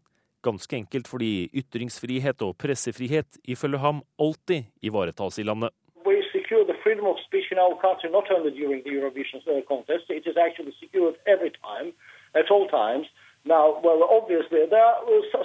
Ganske 0.47 0.77
enkelt 0.79 1.09
fordi 1.11 1.49
ytringsfrihet 1.51 2.43
og 2.47 2.55
pressefrihet 2.63 3.41
ifølge 3.51 3.81
ham 3.83 4.03
alltid 4.19 4.71
ivaretas 4.83 5.39
i 5.39 5.47
landet. 5.47 5.75
Uh. 6.07 6.13
Now, 13.47 13.79
well, 13.79 14.03
obviously, 14.11 14.67
there 14.67 14.83
are 14.83 14.99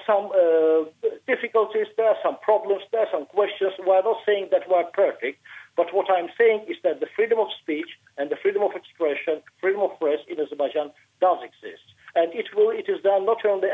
some 0.10 0.34
uh, 0.34 0.90
difficulties, 1.28 1.86
there 1.98 2.10
are 2.10 2.18
some 2.26 2.38
problems, 2.42 2.82
there 2.92 3.02
are 3.02 3.14
some 3.14 3.28
questions. 3.28 3.74
We're 3.78 4.02
not 4.02 4.18
saying 4.26 4.50
that 4.50 4.66
we're 4.68 4.90
perfect, 4.90 5.38
but 5.78 5.94
what 5.94 6.10
I'm 6.10 6.30
saying 6.36 6.66
is 6.68 6.78
that 6.84 7.00
the 7.00 7.06
freedom 7.16 7.38
of 7.38 7.50
speech 7.62 7.92
and 8.22 8.30
the 8.30 8.40
freedom 8.44 8.62
of 8.68 8.74
expression, 8.82 9.36
freedom 9.62 9.82
of 9.88 9.92
press 10.00 10.22
in 10.32 10.38
Azerbaijan 10.44 10.90
does 11.26 11.40
exist. 11.50 11.88
And 12.20 12.28
it, 12.42 12.48
will, 12.56 12.72
it 12.82 12.88
is 12.94 13.00
done 13.02 13.26
not 13.26 13.42
only 13.52 13.70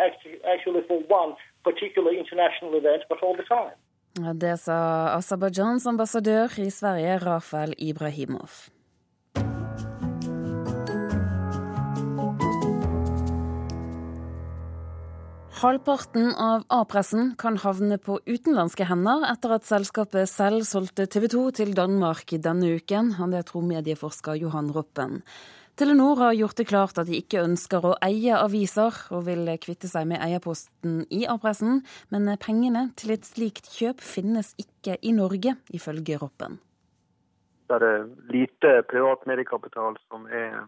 actually 0.53 0.83
for 0.87 0.99
one 1.19 1.31
particular 1.63 2.11
international 2.23 2.71
event, 2.81 3.01
but 3.09 3.19
all 3.25 3.35
the 3.35 3.47
time. 3.57 3.77
Det 4.33 4.57
sa 4.57 4.77
Aserbajdsjans 5.17 5.87
ambassadør 5.87 6.59
i 6.59 6.71
Sverige, 6.71 7.17
Rafael 7.17 7.73
Ibrahimov. 7.77 8.76
Halvparten 15.57 16.35
av 16.37 16.67
A-pressen 16.69 17.31
kan 17.41 17.55
havne 17.57 17.95
på 17.97 18.19
utenlandske 18.29 18.85
hender 18.85 19.23
etter 19.25 19.55
at 19.55 19.65
selskapet 19.65 20.29
selv 20.29 20.67
solgte 20.69 21.07
TV 21.09 21.25
2 21.33 21.41
til 21.57 21.71
Danmark 21.73 22.35
denne 22.45 22.75
uken. 22.77 23.09
Det 23.31 23.41
tror 23.49 23.65
medieforsker 23.65 24.37
Johan 24.37 24.69
Roppen. 24.75 25.23
Telenor 25.73 26.21
har 26.21 26.37
gjort 26.37 26.61
det 26.61 26.67
klart 26.69 27.01
at 27.01 27.09
de 27.09 27.17
ikke 27.17 27.41
ønsker 27.41 27.89
å 27.89 27.95
eie 28.05 28.37
aviser, 28.37 29.01
og 29.09 29.25
vil 29.25 29.49
kvitte 29.57 29.89
seg 29.89 30.05
med 30.13 30.21
eierposten 30.21 31.01
i 31.09 31.23
A-pressen, 31.25 31.81
men 32.13 32.29
pengene 32.37 32.91
til 32.93 33.17
et 33.17 33.25
slikt 33.25 33.73
kjøp 33.73 34.05
finnes 34.05 34.53
ikke 34.61 35.01
i 35.01 35.17
Norge, 35.17 35.57
ifølge 35.73 36.21
Roppen. 36.21 36.61
Det 37.65 37.81
er 37.81 38.05
lite 38.29 38.77
privat 38.93 39.25
mediekapital 39.25 39.97
som 40.05 40.29
er 40.29 40.67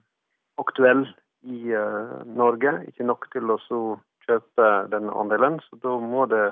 aktuell 0.57 1.05
i 1.45 1.77
uh, 1.77 2.21
Norge, 2.25 2.79
ikke 2.89 3.05
nok 3.05 3.29
til 3.37 3.53
å 3.53 3.61
kjøpe 4.29 4.71
den 4.93 5.09
andelen. 5.11 5.59
Så 5.67 5.81
da 5.83 5.97
må 5.99 6.25
det 6.31 6.51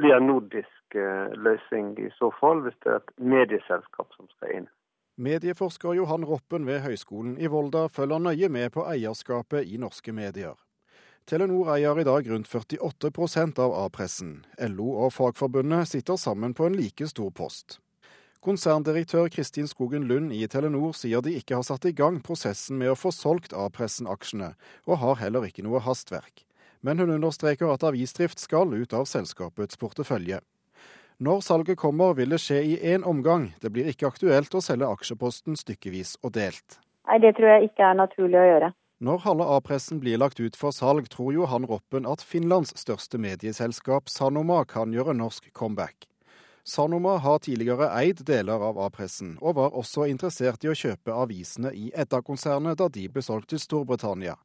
bli 0.00 0.10
en 0.16 0.26
nordisk 0.30 0.96
uh, 0.96 1.30
løsning 1.36 1.94
i 2.00 2.10
så 2.18 2.32
fall, 2.40 2.64
hvis 2.64 2.78
det 2.82 2.94
er 2.94 3.02
et 3.02 3.14
medieselskap 3.20 4.16
som 4.16 4.30
skal 4.34 4.56
inn. 4.62 4.70
Medieforsker 5.22 5.94
Johan 5.94 6.24
Roppen 6.24 6.64
ved 6.66 6.80
Høgskolen 6.86 7.36
i 7.36 7.50
Volda 7.52 7.84
følger 7.92 8.22
nøye 8.24 8.48
med 8.48 8.72
på 8.72 8.86
eierskapet 8.88 9.68
i 9.68 9.76
norske 9.78 10.14
medier. 10.16 10.56
Telenor 11.28 11.68
eier 11.76 12.00
i 12.00 12.04
dag 12.08 12.26
rundt 12.30 12.48
48 12.50 13.60
av 13.62 13.74
A-pressen. 13.84 14.44
LO 14.58 14.88
og 15.04 15.12
Fagforbundet 15.12 15.92
sitter 15.92 16.16
sammen 16.16 16.54
på 16.54 16.66
en 16.66 16.74
like 16.74 17.06
stor 17.06 17.30
post. 17.30 17.78
Konserndirektør 18.42 19.28
Kristin 19.30 19.68
Skogen 19.70 20.08
Lund 20.10 20.32
i 20.34 20.48
Telenor 20.50 20.96
sier 20.98 21.22
de 21.22 21.36
ikke 21.38 21.60
har 21.60 21.62
satt 21.62 21.84
i 21.86 21.92
gang 21.94 22.18
prosessen 22.26 22.80
med 22.80 22.90
å 22.90 22.98
få 22.98 23.12
solgt 23.14 23.54
A-pressen-aksjene, 23.54 24.54
og 24.88 24.98
har 24.98 25.20
heller 25.20 25.46
ikke 25.46 25.62
noe 25.62 25.84
hastverk. 25.84 26.42
Men 26.82 26.98
hun 26.98 27.10
understreker 27.14 27.70
at 27.72 27.84
avisdrift 27.86 28.42
skal 28.42 28.74
ut 28.74 28.92
av 28.92 29.06
selskapets 29.06 29.78
portefølje. 29.78 30.40
Når 31.22 31.40
salget 31.46 31.78
kommer, 31.78 32.16
vil 32.18 32.34
det 32.34 32.40
skje 32.42 32.58
i 32.66 32.76
én 32.94 33.04
omgang. 33.06 33.52
Det 33.62 33.70
blir 33.70 33.86
ikke 33.86 34.08
aktuelt 34.10 34.54
å 34.54 34.62
selge 34.64 34.88
aksjeposten 34.90 35.54
stykkevis 35.58 36.16
og 36.22 36.34
delt. 36.34 36.80
Nei, 37.06 37.18
Det 37.22 37.36
tror 37.36 37.48
jeg 37.48 37.70
ikke 37.70 37.90
er 37.90 37.98
naturlig 37.98 38.40
å 38.40 38.48
gjøre. 38.48 38.72
Når 39.02 39.18
halve 39.24 39.46
A-pressen 39.56 39.98
blir 39.98 40.18
lagt 40.18 40.40
ut 40.40 40.56
for 40.56 40.70
salg, 40.70 41.08
tror 41.10 41.32
Johan 41.34 41.66
Roppen 41.66 42.06
at 42.06 42.22
Finlands 42.22 42.74
største 42.78 43.18
medieselskap, 43.18 44.10
Sanoma, 44.10 44.64
kan 44.64 44.94
gjøre 44.94 45.14
norsk 45.14 45.52
comeback. 45.52 46.06
Sanoma 46.64 47.16
har 47.24 47.40
tidligere 47.42 47.88
eid 47.98 48.22
deler 48.26 48.62
av 48.62 48.78
A-pressen, 48.78 49.34
og 49.42 49.56
var 49.58 49.74
også 49.74 50.06
interessert 50.10 50.62
i 50.62 50.70
å 50.70 50.78
kjøpe 50.78 51.14
avisene 51.24 51.72
i 51.74 51.90
Edda-konsernet 51.90 52.78
da 52.78 52.88
de 52.88 53.08
ble 53.10 53.22
solgt 53.22 53.50
til 53.50 53.62
Storbritannia. 53.62 54.36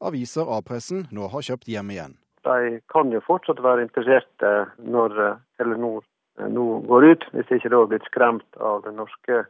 Aviser 0.00 0.48
A-pressen 0.48 1.04
nå 1.12 1.28
har 1.32 1.44
kjøpt 1.44 1.68
hjem 1.68 1.92
igjen. 1.92 2.18
De 2.46 2.80
kan 2.92 3.10
jo 3.12 3.20
fortsatt 3.26 3.60
være 3.60 3.84
interesserte 3.84 4.52
når 4.78 5.18
Telenor 5.58 6.04
Eh, 6.38 6.48
nå 6.48 6.78
går 6.80 7.04
ut, 7.04 7.28
hvis 7.32 7.52
ikke 7.56 7.72
da 7.72 7.82
har 7.82 7.90
blitt 7.90 8.08
skremt 8.10 8.60
av 8.60 8.82
den 8.84 8.98
norske 9.00 9.44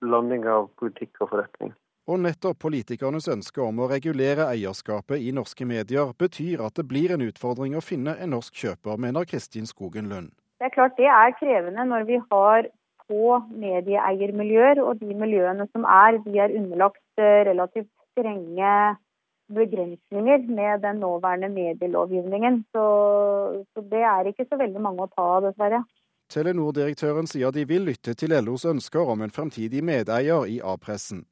landinga 0.00 0.52
av 0.62 0.68
politikk 0.80 1.22
og 1.24 1.32
forretning. 1.34 1.72
Og 2.10 2.18
nettopp 2.24 2.58
politikernes 2.64 3.28
ønske 3.30 3.62
om 3.62 3.82
å 3.82 3.88
regulere 3.90 4.48
eierskapet 4.50 5.20
i 5.22 5.34
norske 5.36 5.66
medier 5.68 6.14
betyr 6.18 6.64
at 6.66 6.78
det 6.78 6.86
blir 6.90 7.14
en 7.14 7.26
utfordring 7.26 7.76
å 7.78 7.84
finne 7.84 8.16
en 8.18 8.34
norsk 8.34 8.56
kjøper, 8.64 8.98
mener 8.98 9.28
Kristin 9.28 9.68
Skogen 9.68 10.08
Lund. 10.10 10.32
Det 10.60 10.68
er 10.68 10.74
klart 10.74 10.98
det 11.00 11.08
er 11.08 11.36
krevende 11.38 11.84
når 11.88 12.02
vi 12.04 12.18
har 12.20 12.66
få 13.10 13.38
medieeiermiljøer, 13.50 14.82
og 14.84 15.00
de 15.00 15.14
miljøene 15.18 15.66
som 15.72 15.86
er, 15.88 16.18
de 16.24 16.36
er 16.38 16.56
underlagt 16.58 17.00
eh, 17.18 17.40
relativt 17.48 17.88
strenge 18.12 18.74
begrensninger 19.50 20.44
med 20.58 20.84
den 20.84 21.00
nåværende 21.02 21.48
medielovgivningen. 21.48 22.60
Så, 22.76 22.84
så 23.74 23.82
det 23.90 24.04
er 24.12 24.30
ikke 24.30 24.46
så 24.50 24.60
veldig 24.60 24.82
mange 24.84 25.06
å 25.06 25.10
ta 25.10 25.24
av, 25.38 25.48
dessverre. 25.48 25.80
Telenor-direktøren 26.30 27.26
sier 27.26 27.50
de 27.50 27.64
vil 27.66 27.88
lytte 27.88 28.14
til 28.14 28.36
LOs 28.36 28.62
ønsker 28.68 29.08
om 29.14 29.24
en 29.24 29.32
fremtidig 29.34 29.80
medeier 29.82 30.46
i 30.46 30.60
A-pressen. 30.62 31.24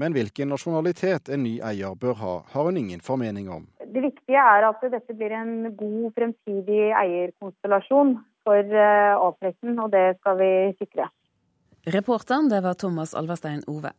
Men 0.00 0.16
hvilken 0.16 0.48
nasjonalitet 0.48 1.28
en 1.32 1.42
ny 1.44 1.58
eier 1.64 1.98
bør 2.00 2.16
ha, 2.22 2.36
har 2.54 2.70
hun 2.70 2.80
ingen 2.80 3.04
formening 3.04 3.50
om. 3.52 3.66
Det 3.84 4.00
viktige 4.04 4.40
er 4.40 4.64
at 4.70 4.80
dette 4.94 5.18
blir 5.18 5.34
en 5.36 5.74
god 5.76 6.16
fremtidig 6.16 6.88
eierkonstellasjon 7.02 8.16
for 8.46 8.62
eh, 8.62 9.12
A-pressen, 9.18 9.76
og 9.82 9.92
det 9.94 10.16
skal 10.20 10.40
vi 10.40 10.50
sikre. 10.78 11.10
Reporteren 11.86 12.50
det 12.50 12.62
var 12.64 12.78
Thomas 12.78 13.14
Alverstein 13.14 13.62
Ove. 13.70 13.92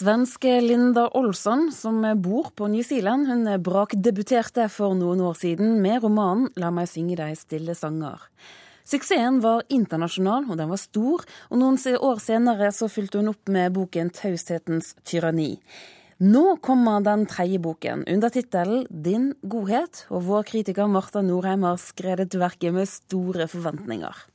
Svenske 0.00 0.60
Linda 0.64 1.10
Olsson, 1.12 1.66
som 1.72 2.00
bor 2.22 2.46
på 2.56 2.70
New 2.72 2.82
Zealand, 2.82 3.26
hun 3.28 3.44
brakdebuterte 3.60 4.64
for 4.72 4.96
noen 4.96 5.20
år 5.20 5.36
siden 5.36 5.74
med 5.84 6.00
romanen 6.00 6.48
'La 6.56 6.70
meg 6.72 6.88
synge 6.88 7.18
deg 7.20 7.36
stille 7.36 7.76
sanger'. 7.76 8.24
Suksessen 8.84 9.40
var 9.44 9.62
internasjonal, 9.68 10.48
og 10.50 10.58
den 10.58 10.70
var 10.72 10.80
stor, 10.80 11.24
og 11.50 11.60
noen 11.60 11.78
år 11.78 12.20
senere 12.22 12.72
så 12.72 12.88
fylte 12.90 13.20
hun 13.20 13.32
opp 13.32 13.48
med 13.48 13.72
boken 13.76 14.10
'Taushetens 14.10 14.94
tyranni'. 15.04 15.60
Nå 16.20 16.56
kommer 16.60 17.00
den 17.00 17.26
tredje 17.26 17.58
boken, 17.58 18.04
under 18.06 18.28
tittelen 18.28 18.86
'Din 18.90 19.34
godhet', 19.42 20.04
og 20.10 20.22
vår 20.24 20.42
kritiker 20.44 20.86
Marta 20.86 21.22
Norheim 21.22 21.62
har 21.62 21.78
skredet 21.78 22.34
verket 22.34 22.74
med 22.74 22.88
store 22.88 23.48
forventninger. 23.48 24.26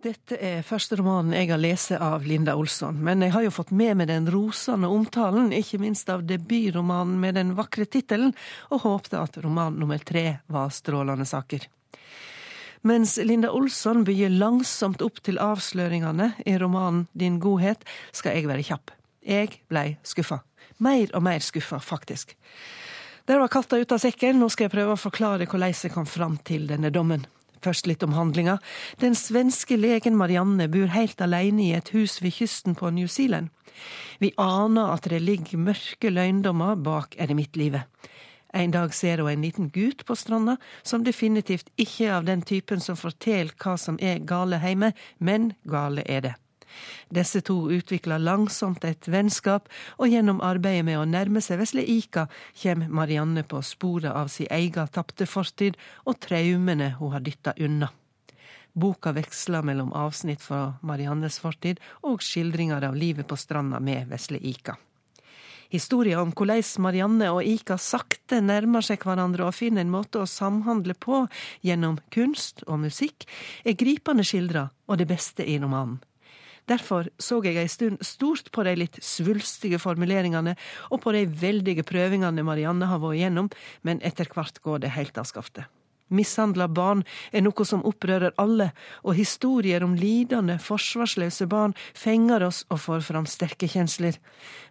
Dette 0.00 0.38
er 0.40 0.62
første 0.64 0.96
romanen 0.96 1.34
jeg 1.36 1.50
har 1.50 1.58
lest 1.60 1.90
av 1.92 2.22
Linda 2.24 2.54
Olsson, 2.56 3.02
men 3.04 3.20
jeg 3.20 3.34
har 3.34 3.42
jo 3.44 3.50
fått 3.52 3.72
med 3.76 3.98
meg 4.00 4.08
den 4.08 4.30
rosende 4.32 4.88
omtalen, 4.88 5.50
ikke 5.52 5.80
minst 5.82 6.08
av 6.08 6.22
debutromanen 6.24 7.18
med 7.20 7.36
den 7.36 7.50
vakre 7.58 7.84
tittelen, 7.84 8.32
og 8.70 8.80
håpte 8.86 9.20
at 9.20 9.36
roman 9.44 9.76
nummer 9.76 9.98
tre 9.98 10.38
var 10.48 10.72
strålende 10.72 11.26
saker. 11.28 11.66
Mens 12.82 13.16
Linda 13.16 13.50
Olsson 13.52 14.04
bygger 14.04 14.32
langsomt 14.32 15.02
opp 15.04 15.20
til 15.20 15.36
avsløringene 15.42 16.30
i 16.48 16.54
romanen 16.58 17.06
Din 17.12 17.36
godhet, 17.42 17.82
skal 18.12 18.38
jeg 18.38 18.48
være 18.48 18.64
kjapp. 18.64 18.94
Jeg 19.20 19.58
blei 19.68 19.98
skuffa. 20.02 20.40
Mer 20.80 21.12
og 21.12 21.22
mer 21.26 21.44
skuffa, 21.44 21.76
faktisk. 21.84 22.32
Der 23.28 23.38
var 23.38 23.52
katta 23.52 23.76
ute 23.76 23.98
av 23.98 24.00
sekken, 24.00 24.40
nå 24.40 24.48
skal 24.48 24.66
jeg 24.66 24.74
prøve 24.78 24.96
å 24.96 25.00
forklare 25.00 25.44
hvordan 25.44 25.76
jeg 25.76 25.92
kom 25.92 26.08
fram 26.08 26.38
til 26.40 26.64
denne 26.70 26.88
dommen. 26.90 27.26
Først 27.60 27.84
litt 27.84 28.00
om 28.02 28.16
handlinga. 28.16 28.56
Den 29.04 29.12
svenske 29.12 29.76
legen 29.76 30.16
Marianne 30.16 30.64
bor 30.72 30.88
helt 30.94 31.20
alene 31.20 31.66
i 31.66 31.74
et 31.76 31.92
hus 31.92 32.16
ved 32.24 32.32
kysten 32.38 32.78
på 32.78 32.88
New 32.96 33.10
Zealand. 33.12 33.52
Vi 34.24 34.32
aner 34.40 34.94
at 34.94 35.04
det 35.12 35.20
ligger 35.20 35.60
mørke 35.60 36.12
løgndommer 36.12 36.80
bak 36.80 37.18
eremittlivet. 37.20 37.84
En 38.52 38.70
dag 38.74 38.94
ser 38.94 39.22
hun 39.22 39.30
en 39.30 39.42
liten 39.42 39.70
gutt 39.70 40.04
på 40.06 40.16
stranda, 40.18 40.56
som 40.82 41.04
definitivt 41.06 41.70
ikke 41.78 42.08
er 42.08 42.14
av 42.18 42.26
den 42.26 42.42
typen 42.42 42.80
som 42.82 42.98
forteller 42.98 43.54
hva 43.62 43.76
som 43.78 43.98
er 44.02 44.22
gale 44.26 44.58
hjemme, 44.62 44.92
men 45.18 45.52
gale 45.64 46.02
er 46.06 46.24
det. 46.26 46.36
Disse 47.10 47.40
to 47.42 47.56
utvikler 47.74 48.22
langsomt 48.22 48.84
et 48.86 49.08
vennskap, 49.10 49.68
og 49.98 50.10
gjennom 50.10 50.42
arbeidet 50.44 50.84
med 50.86 51.00
å 51.00 51.06
nærme 51.08 51.42
seg 51.42 51.58
vesle 51.60 51.82
Ika 51.82 52.28
kommer 52.62 52.92
Marianne 53.00 53.42
på 53.42 53.62
sporet 53.66 54.12
av 54.12 54.30
sin 54.30 54.50
egen 54.50 54.92
tapte 54.94 55.26
fortid 55.26 55.78
og 56.04 56.20
traumene 56.22 56.94
hun 56.98 57.16
har 57.16 57.26
dytta 57.26 57.56
unna. 57.58 57.90
Boka 58.72 59.10
veksler 59.12 59.66
mellom 59.66 59.90
avsnitt 59.98 60.42
fra 60.42 60.76
Mariannes 60.86 61.40
fortid 61.42 61.80
og 62.06 62.22
skildringer 62.22 62.86
av 62.86 62.94
livet 62.94 63.26
på 63.26 63.38
stranda 63.38 63.80
med 63.82 64.06
vesle 64.12 64.38
Ika. 64.38 64.76
Historia 65.70 66.18
om 66.18 66.32
hvordan 66.34 66.66
Marianne 66.82 67.30
og 67.30 67.46
Ika 67.46 67.76
sakte 67.78 68.40
nærmer 68.42 68.82
seg 68.82 69.04
hverandre 69.06 69.46
og 69.46 69.54
finner 69.54 69.84
en 69.84 69.92
måte 69.92 70.18
å 70.18 70.26
samhandle 70.26 70.96
på 70.98 71.24
gjennom 71.62 72.00
kunst 72.10 72.64
og 72.66 72.82
musikk, 72.82 73.28
er 73.62 73.78
gripende 73.78 74.26
skildra 74.26 74.66
og 74.90 74.98
det 74.98 75.06
beste 75.10 75.46
i 75.46 75.60
romanen. 75.62 76.00
Derfor 76.70 77.08
så 77.18 77.40
jeg 77.42 77.58
ei 77.58 77.70
stund 77.70 78.02
stort 78.06 78.50
på 78.54 78.62
de 78.66 78.76
litt 78.78 78.98
svulstige 79.02 79.80
formuleringene 79.82 80.56
og 80.90 81.00
på 81.02 81.14
de 81.14 81.24
veldige 81.26 81.86
prøvingene 81.86 82.44
Marianne 82.46 82.90
har 82.90 83.02
vært 83.02 83.18
igjennom, 83.18 83.50
men 83.82 84.02
etter 84.06 84.30
hvert 84.30 84.58
går 84.62 84.84
det 84.84 84.94
helt 84.98 85.18
av 85.18 85.30
skaftet. 85.30 85.66
Mishandla 86.10 86.66
barn 86.68 87.04
er 87.32 87.44
noe 87.46 87.66
som 87.66 87.84
opprører 87.86 88.34
alle, 88.42 88.70
og 89.06 89.16
historier 89.18 89.84
om 89.86 89.94
lidende, 89.98 90.58
forsvarsløse 90.62 91.46
barn 91.50 91.74
fenger 91.94 92.44
oss 92.48 92.64
og 92.68 92.82
får 92.84 93.06
fram 93.06 93.28
sterke 93.30 93.70
kjensler. 93.70 94.18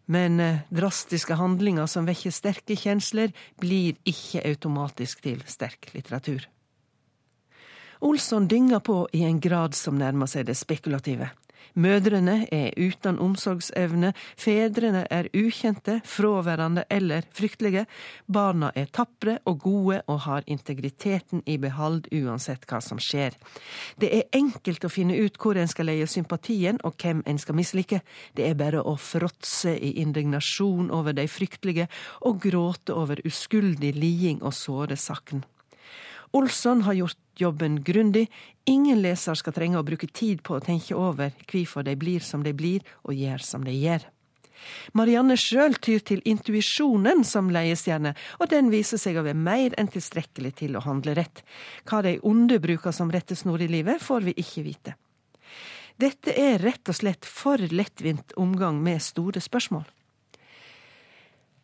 Men 0.05 0.39
eh, 0.43 0.61
drastiske 0.69 1.39
handlinger 1.39 1.87
som 1.87 2.07
vekker 2.09 2.33
sterke 2.35 2.75
kjensler, 2.79 3.31
blir 3.61 3.97
ikke 4.09 4.43
automatisk 4.45 5.23
til 5.25 5.43
sterk 5.47 5.91
litteratur. 5.95 6.47
Olsson 7.99 8.47
dynger 8.47 8.79
på 8.79 9.01
i 9.11 9.25
en 9.27 9.39
grad 9.43 9.75
som 9.75 9.97
nærmer 9.99 10.29
seg 10.31 10.47
det 10.47 10.55
spekulative. 10.55 11.31
Mødrene 11.79 12.47
er 12.51 12.73
uten 12.77 13.19
omsorgsevne, 13.21 14.13
fedrene 14.37 15.05
er 15.11 15.29
ukjente, 15.35 15.99
fraværende 16.05 16.83
eller 16.89 17.27
fryktelige. 17.33 17.85
Barna 18.27 18.71
er 18.75 18.89
tapre 18.93 19.37
og 19.45 19.59
gode 19.63 20.01
og 20.07 20.19
har 20.25 20.47
integriteten 20.47 21.43
i 21.45 21.57
behold 21.57 22.09
uansett 22.11 22.65
hva 22.69 22.81
som 22.83 22.99
skjer. 22.99 23.37
Det 23.99 24.09
er 24.15 24.29
enkelt 24.35 24.85
å 24.85 24.91
finne 24.93 25.17
ut 25.19 25.37
hvor 25.39 25.59
en 25.59 25.69
skal 25.69 25.89
leie 25.91 26.07
sympatien 26.07 26.81
og 26.83 26.97
hvem 26.99 27.23
en 27.27 27.39
skal 27.41 27.57
mislike. 27.59 28.01
Det 28.35 28.49
er 28.49 28.57
bare 28.59 28.83
å 28.83 28.97
fråtse 28.99 29.75
i 29.77 29.95
indignasjon 30.01 30.91
over 30.91 31.15
de 31.15 31.27
fryktelige 31.29 31.87
og 32.25 32.41
gråte 32.43 32.95
over 32.97 33.21
uskyldig 33.25 33.93
liding 33.95 34.43
og 34.43 34.53
såre 34.57 34.97
sakn. 34.99 35.45
Olsson 36.31 36.81
har 36.85 36.93
gjort 36.93 37.17
jobben 37.39 37.81
grundig. 37.83 38.27
Ingen 38.65 39.01
leser 39.01 39.37
skal 39.39 39.55
trenge 39.55 39.79
å 39.79 39.85
bruke 39.85 40.07
tid 40.07 40.43
på 40.45 40.57
å 40.57 40.63
tenke 40.63 40.97
over 40.97 41.33
hvorfor 41.49 41.85
de 41.87 41.95
blir 41.97 42.25
som 42.25 42.43
de 42.45 42.53
blir, 42.53 42.85
og 43.03 43.17
gjør 43.17 43.45
som 43.45 43.65
de 43.65 43.73
gjør. 43.73 44.05
Marianne 44.93 45.37
sjøl 45.39 45.77
tyr 45.79 46.01
til 46.03 46.21
intuisjonen 46.27 47.23
som 47.27 47.51
leiestjerne, 47.53 48.11
og 48.39 48.49
den 48.51 48.71
viser 48.73 48.99
seg 48.99 49.17
å 49.17 49.23
være 49.23 49.39
mer 49.39 49.75
enn 49.79 49.91
tilstrekkelig 49.91 50.55
til 50.59 50.75
å 50.75 50.83
handle 50.83 51.15
rett. 51.17 51.43
Hva 51.87 52.01
de 52.05 52.17
onde 52.27 52.59
bruker 52.61 52.95
som 52.95 53.11
rettesnor 53.13 53.61
i 53.63 53.69
livet, 53.71 54.03
får 54.03 54.27
vi 54.27 54.35
ikke 54.43 54.65
vite. 54.67 54.97
Dette 55.99 56.35
er 56.35 56.61
rett 56.63 56.91
og 56.91 56.95
slett 56.95 57.27
for 57.27 57.59
lettvint 57.59 58.35
omgang 58.39 58.77
med 58.83 59.01
store 59.03 59.41
spørsmål. 59.43 59.87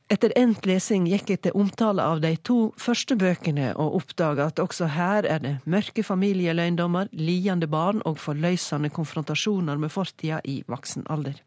Etter 0.06 0.30
endt 0.38 0.68
lesing 0.70 1.08
gikk 1.10 1.32
jeg 1.32 1.40
til 1.42 1.56
omtale 1.58 2.04
av 2.06 2.20
de 2.22 2.30
to 2.46 2.68
første 2.78 3.16
bøkene 3.18 3.72
og 3.74 3.96
oppdaga 3.98 4.52
at 4.52 4.60
også 4.62 4.92
her 4.94 5.26
er 5.26 5.42
det 5.42 5.54
mørke 5.66 6.04
familieløgndommer, 6.06 7.10
liende 7.10 7.66
barn 7.66 8.04
og 8.06 8.20
forløsende 8.22 8.92
konfrontasjoner 8.94 9.82
med 9.82 9.90
fortida 9.90 10.44
i 10.46 10.60
voksen 10.70 11.08
alder. 11.10 11.42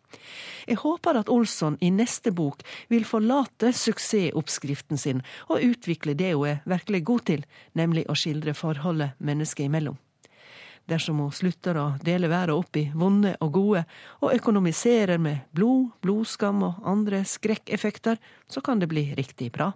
Jeg 0.66 0.80
håper 0.82 1.20
at 1.20 1.30
Olsson 1.30 1.78
i 1.78 1.92
neste 1.94 2.34
bok 2.34 2.66
vil 2.90 3.06
forlate 3.06 3.70
suksessoppskriften 3.70 4.98
sin 4.98 5.22
og 5.46 5.62
utvikle 5.62 6.18
det 6.18 6.34
hun 6.34 6.50
er 6.56 6.60
virkelig 6.66 7.04
god 7.06 7.26
til, 7.30 7.46
nemlig 7.78 8.08
å 8.10 8.18
skildre 8.18 8.58
forholdet 8.58 9.14
mennesket 9.22 9.70
imellom. 9.70 10.02
Dersom 10.88 11.20
hun 11.20 11.32
slutter 11.34 11.76
å 11.76 11.86
dele 12.00 12.30
verden 12.32 12.56
opp 12.56 12.76
i 12.80 12.86
vonde 12.96 13.34
og 13.44 13.52
gode, 13.52 13.84
og 14.24 14.32
økonomiserer 14.32 15.20
med 15.20 15.44
blod, 15.52 15.90
blodskam 16.00 16.64
og 16.64 16.80
andre 16.88 17.20
skrekkeffekter, 17.28 18.16
så 18.48 18.64
kan 18.64 18.80
det 18.80 18.88
bli 18.88 19.10
riktig 19.18 19.52
bra. 19.52 19.74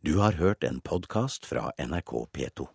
Du 0.00 0.16
har 0.22 0.40
hørt 0.40 0.64
en 0.64 0.80
podkast 0.80 1.44
fra 1.44 1.68
NRK 1.76 2.14
P2. 2.32 2.70